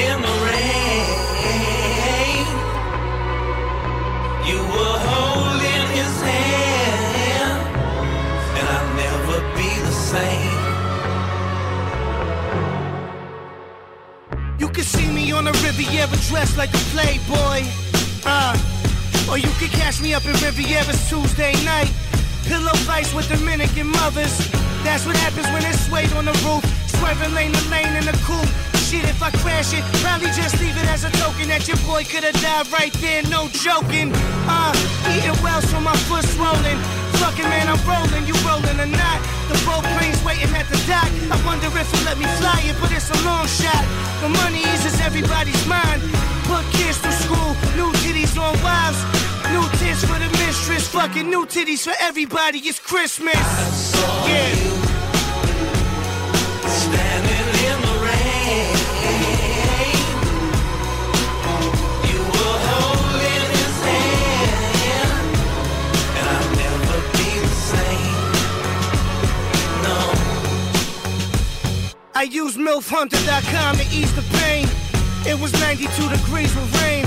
[15.38, 17.62] on the Riviera dressed like a playboy.
[18.26, 18.58] Uh,
[19.30, 21.86] or you can catch me up in Riviera's Tuesday night.
[22.50, 24.34] Pillow fights with Dominican mothers.
[24.82, 26.66] That's what happens when it's suede on the roof.
[26.98, 28.50] Swerving lane to lane in the coupe.
[28.90, 32.02] Shit, if I crash it, probably just leave it as a token that your boy
[32.02, 34.10] could have died right there, no joking.
[34.50, 34.74] Uh,
[35.14, 36.78] eating well so my foot's swollen.
[37.22, 39.18] Fucking man, I'm rolling, you rolling or not.
[39.46, 41.06] The boat plane's waiting at the dock.
[41.30, 44.07] I wonder if he'll let me fly it, but it's a long shot.
[44.20, 46.02] The money eases everybody's mind.
[46.44, 49.00] Put kids through school, new titties on wives.
[49.52, 52.58] New tits for the mistress, fucking new titties for everybody.
[52.58, 53.94] It's Christmas.
[54.26, 54.77] yeah.
[72.18, 74.66] I use MILFHunter.com to ease the pain.
[75.22, 77.06] It was 92 degrees with rain.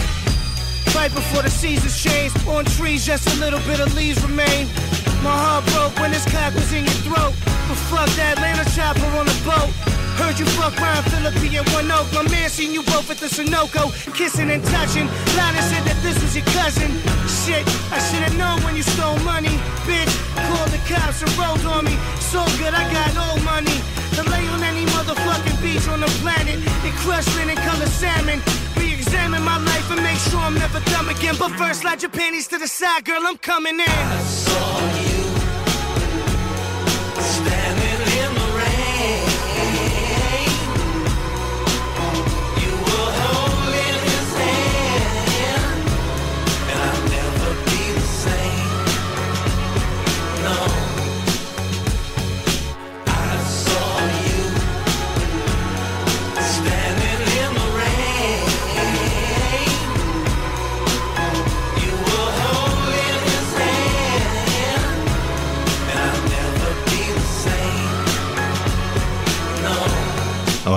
[0.96, 2.32] Right before the seasons changed.
[2.48, 4.72] On trees, just a little bit of leaves remain.
[5.20, 7.36] My heart broke when this cock was in your throat.
[7.44, 9.76] But fuck that Atlanta chopper on a boat.
[10.16, 12.08] Heard you fuck Ryan Philippi and One Oak.
[12.16, 15.12] My man seen you both at the Sunoco, kissing and touching.
[15.36, 16.88] Lana said that this was your cousin.
[17.28, 19.60] Shit, I should have known when you stole money.
[19.84, 20.14] Bitch,
[20.48, 22.00] called the cops and rolled on me.
[22.32, 23.76] So good, I got old money.
[24.16, 26.56] To lay on any motherfucking beach on the planet.
[26.56, 28.42] And crush linen color salmon.
[28.78, 31.36] Re-examine my life and make sure I'm never dumb again.
[31.38, 33.22] But first, slide your panties to the side, girl.
[33.26, 35.11] I'm coming in.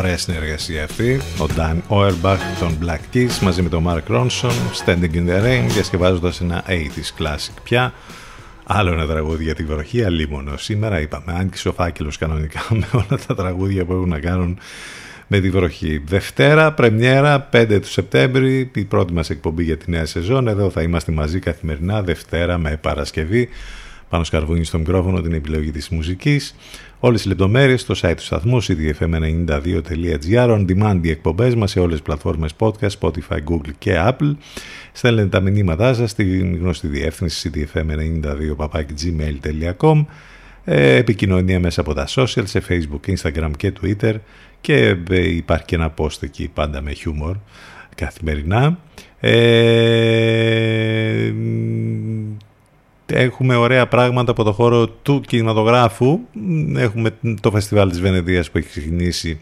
[0.05, 1.21] Ωραία συνεργασία αυτή.
[1.39, 4.53] Ο Dan Auerbach των Black Keys μαζί με τον Mark Ronson,
[4.85, 7.93] Standing in the Rain, διασκευάζοντας ένα 80s classic πια
[8.65, 10.57] Άλλο ένα τραγούδι για τη βροχή, αλίμονο.
[10.57, 14.59] Σήμερα είπαμε, άνοιξε ο φάκελος κανονικά με όλα τα τραγούδια που έχουν να κάνουν
[15.27, 16.03] με τη βροχή.
[16.07, 20.49] Δευτέρα, πρεμιέρα, 5 του Σεπτέμβρη, η πρώτη μας εκπομπή για τη νέα σεζόν.
[20.49, 23.49] Εδώ θα είμαστε μαζί καθημερινά, Δευτέρα με Παρασκευή.
[24.09, 26.55] Πάνω σκαρβούνι στο μικρόφωνο την επιλογή της μουσικής.
[27.01, 31.93] Όλες οι λεπτομέρειες στο site του σταθμού cdfm92.gr On demand οι εκπομπές μας σε όλες
[31.93, 34.37] τις πλατφόρμες podcast, Spotify, Google και Apple.
[34.93, 40.05] Στέλνετε τα μηνύματά σας στην γνωστή διεύθυνση cdfm92.gmail.com
[40.65, 44.15] ε, επικοινωνία μέσα από τα social, σε facebook, instagram και twitter
[44.61, 47.37] και ε, υπάρχει και ένα post εκεί πάντα με χιούμορ
[47.95, 48.79] καθημερινά.
[49.21, 49.35] Ε,
[53.07, 56.21] έχουμε ωραία πράγματα από το χώρο του κινηματογράφου.
[56.77, 57.11] Έχουμε
[57.41, 59.41] το φεστιβάλ της Βενεδίας που έχει ξεκινήσει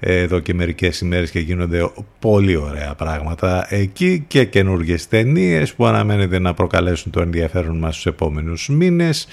[0.00, 6.38] εδώ και μερικές ημέρες και γίνονται πολύ ωραία πράγματα εκεί και καινούργιες ταινίες που αναμένεται
[6.38, 9.26] να προκαλέσουν το ενδιαφέρον μας στους επόμενους μήνες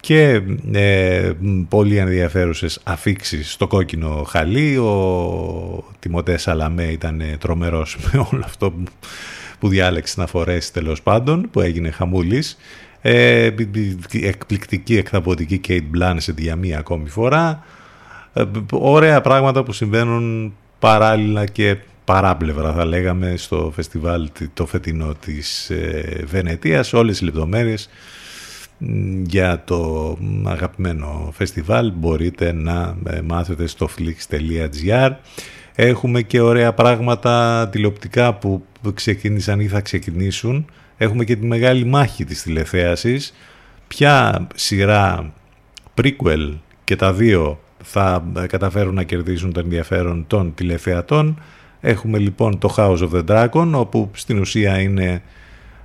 [0.00, 0.40] και
[0.72, 1.32] ε,
[1.68, 4.76] πολύ ενδιαφέρουσες αφήξεις στο κόκκινο χαλί.
[4.76, 8.82] Ο Τιμωτές Σαλαμέ ήταν τρομερός με όλο αυτό που,
[9.62, 12.58] που διάλεξε να φορέσει τέλος πάντων, που έγινε χαμούλης.
[13.00, 13.50] Ε,
[14.22, 17.64] εκπληκτική, εκθαπωτική Kate Blanchett για μία ακόμη φορά.
[18.32, 25.70] Ε, ωραία πράγματα που συμβαίνουν παράλληλα και παράπλευρα θα λέγαμε στο φεστιβάλ το φετινό της
[25.70, 26.92] ε, Βενετίας.
[26.92, 27.88] Όλες οι λεπτομέρειες
[29.22, 35.10] για το αγαπημένο φεστιβάλ μπορείτε να ε, μάθετε στο flix.gr
[35.74, 40.66] Έχουμε και ωραία πράγματα τηλεοπτικά που ξεκίνησαν ή θα ξεκινήσουν.
[40.96, 43.34] Έχουμε και τη μεγάλη μάχη της τηλεθέασης.
[43.88, 45.32] Ποια σειρά
[46.02, 46.54] prequel
[46.84, 51.40] και τα δύο θα ε, καταφέρουν να κερδίσουν το ενδιαφέρον των τηλεθεατών.
[51.80, 55.22] Έχουμε λοιπόν το House of the Dragon όπου στην ουσία είναι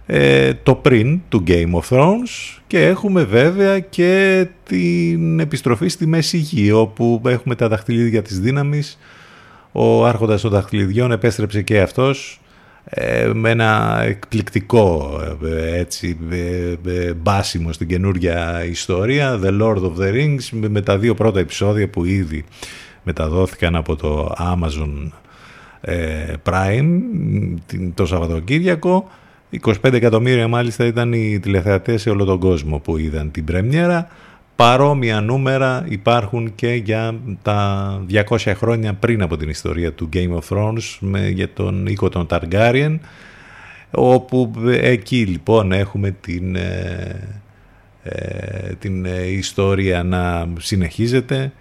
[0.05, 6.37] ε, το πριν του Game of Thrones και έχουμε βέβαια και την επιστροφή στη Μέση
[6.37, 8.97] Γη όπου έχουμε τα δαχτυλίδια της δύναμης
[9.71, 12.41] ο άρχοντας των δαχτυλιδιών επέστρεψε και αυτός
[12.89, 16.17] ε, με ένα εκπληκτικό ε, έτσι
[16.85, 21.89] ε, μπάσιμο στην καινούργια ιστορία The Lord of the Rings με τα δύο πρώτα επεισόδια
[21.89, 22.45] που ήδη
[23.03, 25.11] μεταδόθηκαν από το Amazon
[26.43, 27.01] Prime
[27.93, 29.09] το Σαββατοκύριακο
[29.61, 34.07] 25 εκατομμύρια μάλιστα ήταν οι τηλεθεατές σε όλο τον κόσμο που είδαν την πρεμιέρα.
[34.57, 40.39] Παρόμοια νούμερα υπάρχουν και για τα 200 χρόνια πριν από την ιστορία του Game of
[40.49, 42.97] Thrones με, για τον οίκο των Targaryen
[43.91, 47.39] όπου εκεί λοιπόν έχουμε την, ε,
[48.03, 49.05] ε, την
[49.37, 51.51] ιστορία να συνεχίζεται.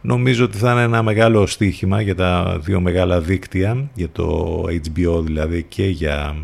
[0.00, 5.22] Νομίζω ότι θα είναι ένα μεγάλο στοίχημα για τα δύο μεγάλα δίκτυα, για το HBO
[5.24, 6.36] δηλαδή και για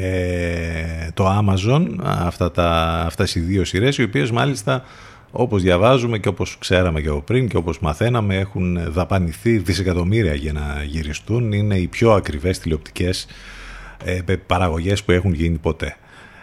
[0.00, 2.70] ε, το Amazon αυτά τα,
[3.06, 4.84] αυτές οι δύο σειρές οι οποίες μάλιστα
[5.30, 10.52] όπως διαβάζουμε και όπως ξέραμε και από πριν και όπως μαθαίναμε έχουν δαπανηθεί δισεκατομμύρια για
[10.52, 13.26] να γυριστούν είναι οι πιο ακριβές τηλεοπτικές
[14.04, 15.96] ε, παραγωγές που έχουν γίνει ποτέ.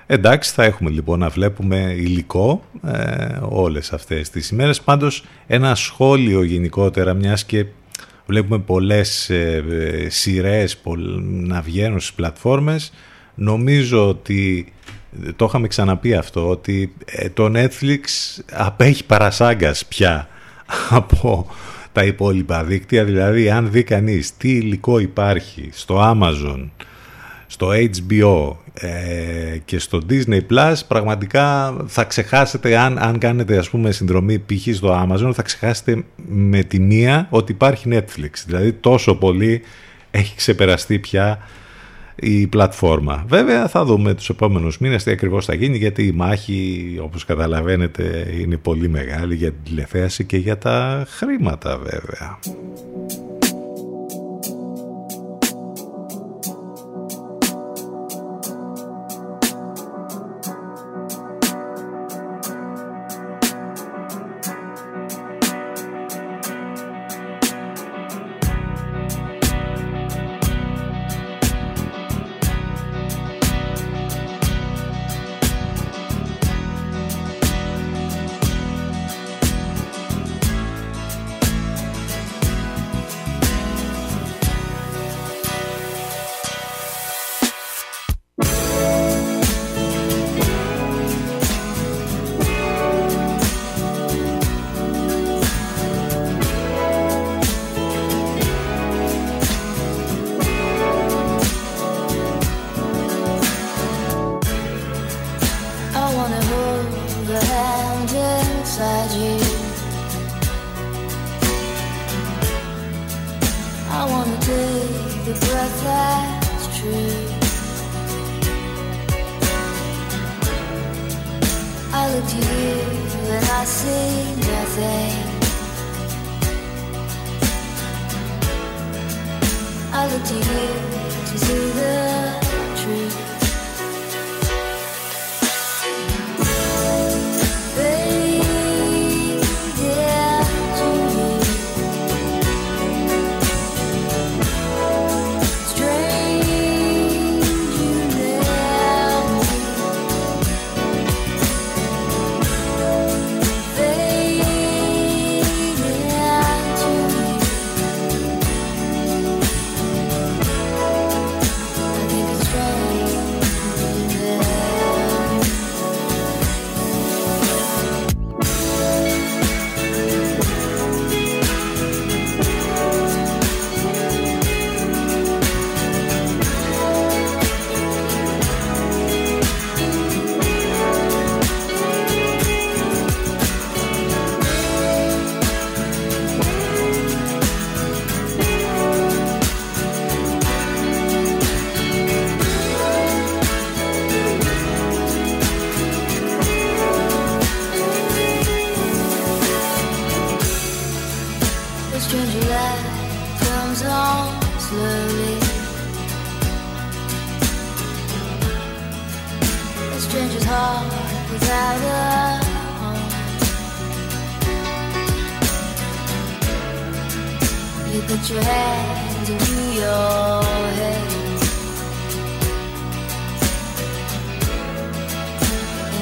[0.05, 4.81] Εντάξει, θα έχουμε λοιπόν να βλέπουμε υλικό ε, όλες αυτές τις ημέρες.
[4.81, 7.65] Πάντως ένα σχόλιο γενικότερα, μιας και
[8.25, 10.81] βλέπουμε πολλές ε, ε σειρές
[11.21, 12.93] να βγαίνουν στις πλατφόρμες,
[13.35, 14.73] Νομίζω ότι
[15.35, 17.99] το είχαμε ξαναπεί αυτό, ότι ε, το Netflix
[18.51, 20.27] απέχει παρασάγκας πια
[20.89, 21.47] από
[21.91, 23.03] τα υπόλοιπα δίκτυα.
[23.03, 26.69] Δηλαδή, αν δει κανείς τι υλικό υπάρχει στο Amazon,
[27.47, 33.91] στο HBO ε, και στο Disney Plus, πραγματικά θα ξεχάσετε, αν, αν κάνετε ας πούμε
[33.91, 34.75] συνδρομή π.χ.
[34.75, 38.31] στο Amazon, θα ξεχάσετε με τη μία ότι υπάρχει Netflix.
[38.45, 39.61] Δηλαδή, τόσο πολύ
[40.11, 41.39] έχει ξεπεραστεί πια
[42.15, 43.23] η πλατφόρμα.
[43.27, 48.33] Βέβαια θα δούμε τους επόμενους μήνες τι ακριβώς θα γίνει γιατί η μάχη όπως καταλαβαίνετε
[48.39, 52.39] είναι πολύ μεγάλη για την τηλεθέαση και για τα χρήματα βέβαια.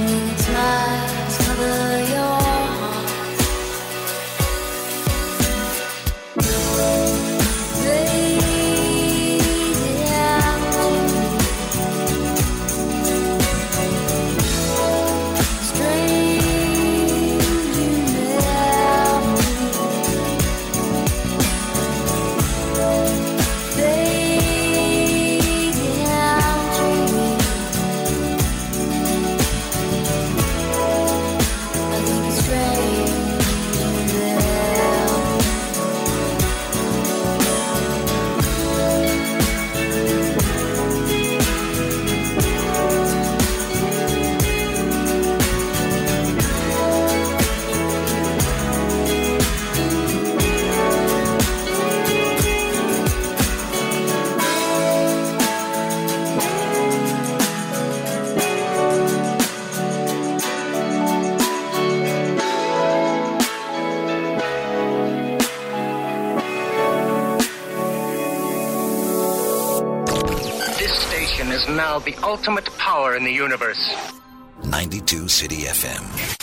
[0.08, 1.01] time.
[73.16, 73.82] In the universe.
[74.64, 76.41] 92 City FM.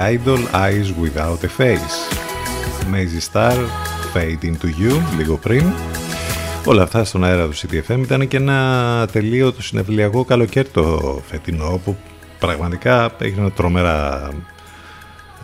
[0.00, 1.96] Idol, Eyes Without a Face.
[2.90, 3.56] Maisie Star,
[4.14, 5.64] Fade Into You, λίγο πριν.
[6.64, 11.96] Όλα αυτά στον αέρα του CTFM ήταν και ένα τελείωτο συνευλιακό καλοκαίρι το φετινό, όπου
[12.38, 14.30] πραγματικά έγιναν τρομερά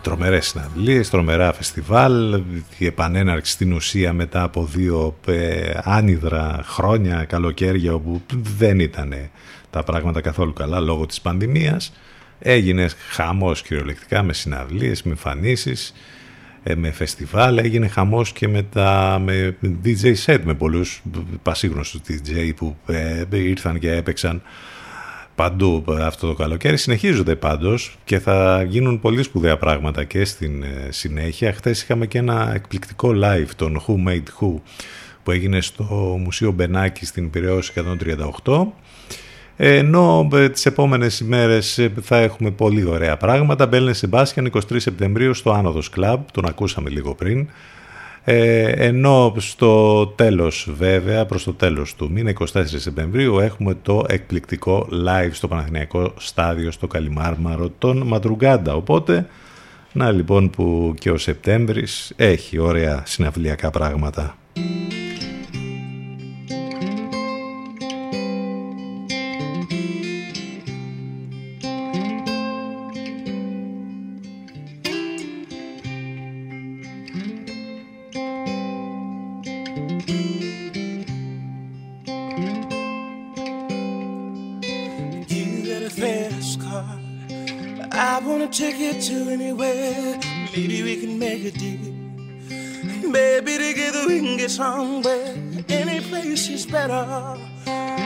[0.01, 2.41] τρομερές συναυλίες, τρομερά φεστιβάλ,
[2.77, 8.21] η επανέναρξη στην ουσία μετά από δύο ε, άνυδρα χρόνια καλοκαίρια όπου
[8.57, 9.13] δεν ήταν
[9.69, 11.93] τα πράγματα καθόλου καλά λόγω της πανδημίας.
[12.39, 15.93] Έγινε χαμός κυριολεκτικά με συναυλίες, με εμφανίσεις,
[16.63, 21.01] ε, με φεστιβάλ, έγινε χαμός και με, τα, με DJ set, με πολλούς
[21.43, 24.41] πασίγνωστους DJ που ε, ήρθαν και έπαιξαν
[25.35, 26.77] παντού αυτό το καλοκαίρι.
[26.77, 31.53] Συνεχίζονται πάντως και θα γίνουν πολύ σπουδαία πράγματα και στην ε, συνέχεια.
[31.53, 34.53] Χθες είχαμε και ένα εκπληκτικό live των Who Made Who
[35.23, 35.83] που έγινε στο
[36.23, 37.71] Μουσείο Μπενάκη στην Πυραιός
[38.45, 38.65] 138
[39.57, 43.67] ενώ ε, τις επόμενες ημέρες ε, θα έχουμε πολύ ωραία πράγματα.
[43.67, 47.47] Μπέλνε Σεμπάσιαν 23 Σεπτεμβρίου στο Άνοδος Club, τον ακούσαμε λίγο πριν.
[48.23, 54.87] Ε, ενώ στο τέλος βέβαια, προς το τέλος του μήνα 24 Σεπτεμβρίου έχουμε το εκπληκτικό
[54.91, 58.75] live στο Παναθηναϊκό στάδιο στο Καλιμάρμαρο των Μαντρουγκάντα.
[58.75, 59.27] Οπότε,
[59.91, 64.37] να λοιπόν που και ο Σεπτέμβρης έχει ωραία συναυλιακά πράγματα.
[88.57, 90.19] Take you to anywhere.
[90.55, 91.93] Maybe we can make a deal.
[93.07, 95.35] Maybe together we can get somewhere.
[95.69, 97.37] Any place is better.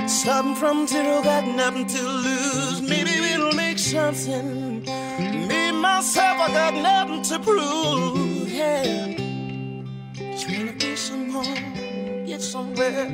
[0.09, 2.81] Starting from zero, got nothing to lose.
[2.81, 4.83] Maybe we'll make something.
[5.47, 8.51] Me myself, I got nothing to prove.
[8.51, 9.15] Yeah.
[10.33, 13.07] Just wanna be someone, get somewhere,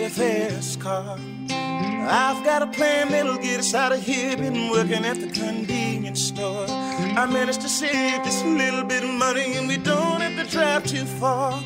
[0.00, 1.18] a fast car.
[1.50, 4.36] I've got a plan that'll get us out of here.
[4.36, 6.66] Been working at the convenience store.
[6.68, 10.50] I managed to save just a little bit of money, and we don't have to
[10.50, 11.62] drive too far.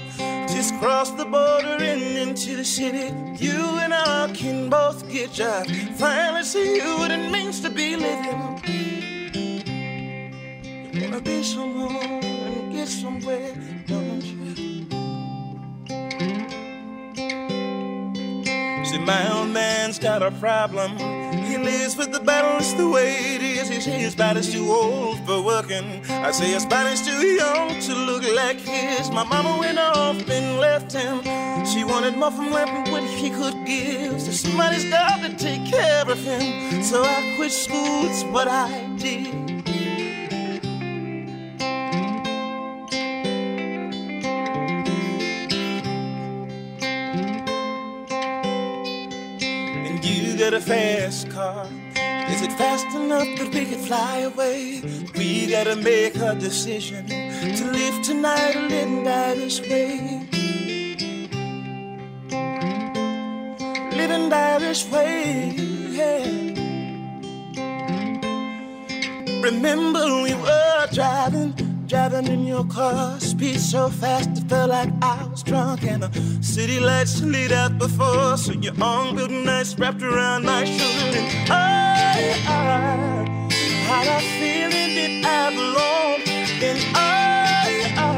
[0.48, 3.14] Just cross the border and into the city.
[3.36, 5.70] You and I can both get jobs.
[5.98, 8.60] Finally see what it means to be living.
[10.92, 13.54] You wanna be someone and get somewhere,
[13.86, 14.75] don't you?
[18.90, 20.96] See, my old man's got a problem.
[21.44, 23.68] He lives with the battle, it's the way it is.
[23.68, 26.02] He says his body's too old for working.
[26.08, 29.10] I say his body's too young to look like his.
[29.10, 31.22] My mama went off and left him.
[31.66, 34.20] She wanted more from life than what he could give.
[34.20, 36.82] So somebody's got to take care of him.
[36.82, 38.68] So I quit school, it's what I
[38.98, 39.45] did.
[50.50, 51.66] You a fast car.
[52.28, 54.80] Is it fast enough that we could fly away?
[55.16, 60.28] We gotta make a decision to live tonight or live and die this way.
[63.98, 65.54] Live and die this way,
[65.98, 66.24] yeah.
[69.42, 71.52] Remember we were driving,
[71.86, 76.10] driving in your car, speed so fast it felt like I was drunk, and the
[76.42, 78.36] city lights lit up before.
[78.36, 82.66] So your arm felt nice wrapped around my shoulder, and I, I
[83.88, 86.28] had a feeling that I belonged,
[86.68, 88.16] and I, I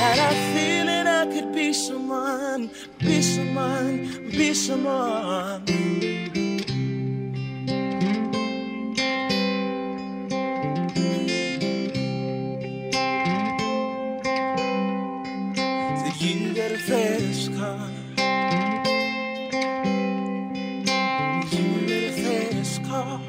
[0.00, 6.47] had a feeling I could be someone, be someone, be someone.
[16.88, 17.90] Fast car.
[21.52, 23.20] You a fast car.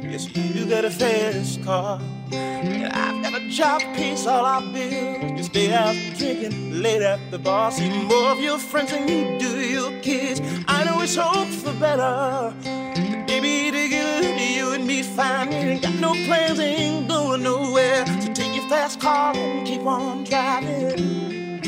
[0.00, 2.00] Yes, you got a fast car.
[2.30, 5.38] I've got a job piece, all I bills.
[5.38, 7.72] You stay out drinking late at the bar.
[7.72, 10.40] See more of your friends than you do your kids.
[10.68, 12.54] I know it's hope for better.
[12.62, 15.48] But baby, together you and me fine.
[15.48, 18.06] We ain't got no plans, ain't going nowhere.
[18.06, 21.60] So fast car and keep on driving.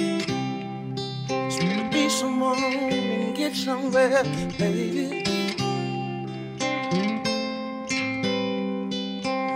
[1.26, 4.22] Just wanna be someone and get somewhere,
[4.58, 5.24] baby.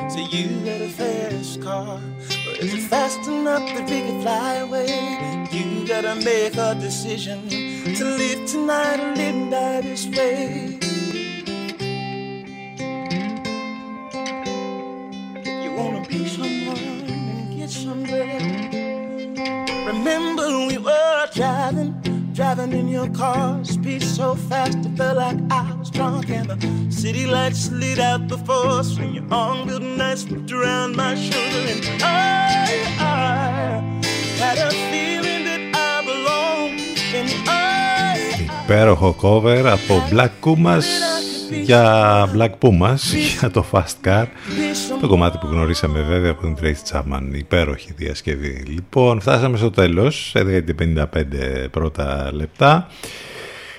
[0.09, 2.01] So you got a fast car,
[2.47, 5.47] but is it fast enough that we can fly away?
[5.53, 10.84] You gotta make a decision to live tonight or live and die this way.
[20.04, 21.92] remember we were driving,
[22.34, 26.58] driving in your car, speed so fast it felt like I was drunk, and the
[26.92, 31.64] city lights lit out before us, and your arm good nice wrapped around my shoulder,
[31.74, 32.70] and I,
[33.00, 34.02] I
[34.42, 37.60] had a feeling that I belonged, and I.
[38.64, 40.84] Υπέροχο cover από Black Pumas
[41.64, 43.00] για Black Pumas
[43.40, 44.26] για το Fast Car
[45.05, 47.23] το κομμάτι που γνωρίσαμε βέβαια από την Tracy Chapman.
[47.33, 48.63] Υπέροχη διασκευή.
[48.67, 50.35] Λοιπόν φτάσαμε στο τέλος.
[50.37, 51.05] 11.55
[51.71, 52.89] πρώτα λεπτά.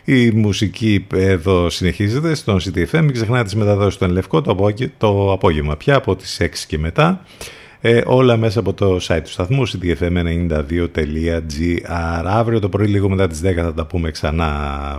[0.03, 4.91] Η μουσική εδώ συνεχίζεται στον CTFM μην ξεχνάτε τις μεταδόσεις στον Λευκό το, απόγε...
[4.97, 7.21] το απόγευμα πια από τις 6 και μετά.
[7.81, 13.41] Ε, όλα μέσα από το site του σταθμού ctfm92.gr Αύριο το πρωί λίγο μετά τις
[13.43, 14.49] 10 θα τα πούμε ξανά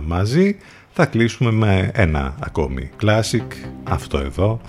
[0.05, 0.57] μαζί.
[0.93, 3.47] Θα κλείσουμε με ένα ακόμη classic.
[3.83, 4.61] Αυτό εδώ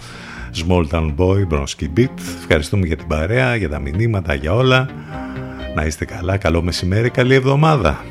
[0.67, 2.19] Small Town Boy, Bronski Beat.
[2.39, 4.89] Ευχαριστούμε για την παρέα, για τα μηνύματα, για όλα.
[5.75, 8.05] Να είστε καλά, καλό μεσημέρι, καλή εβδομάδα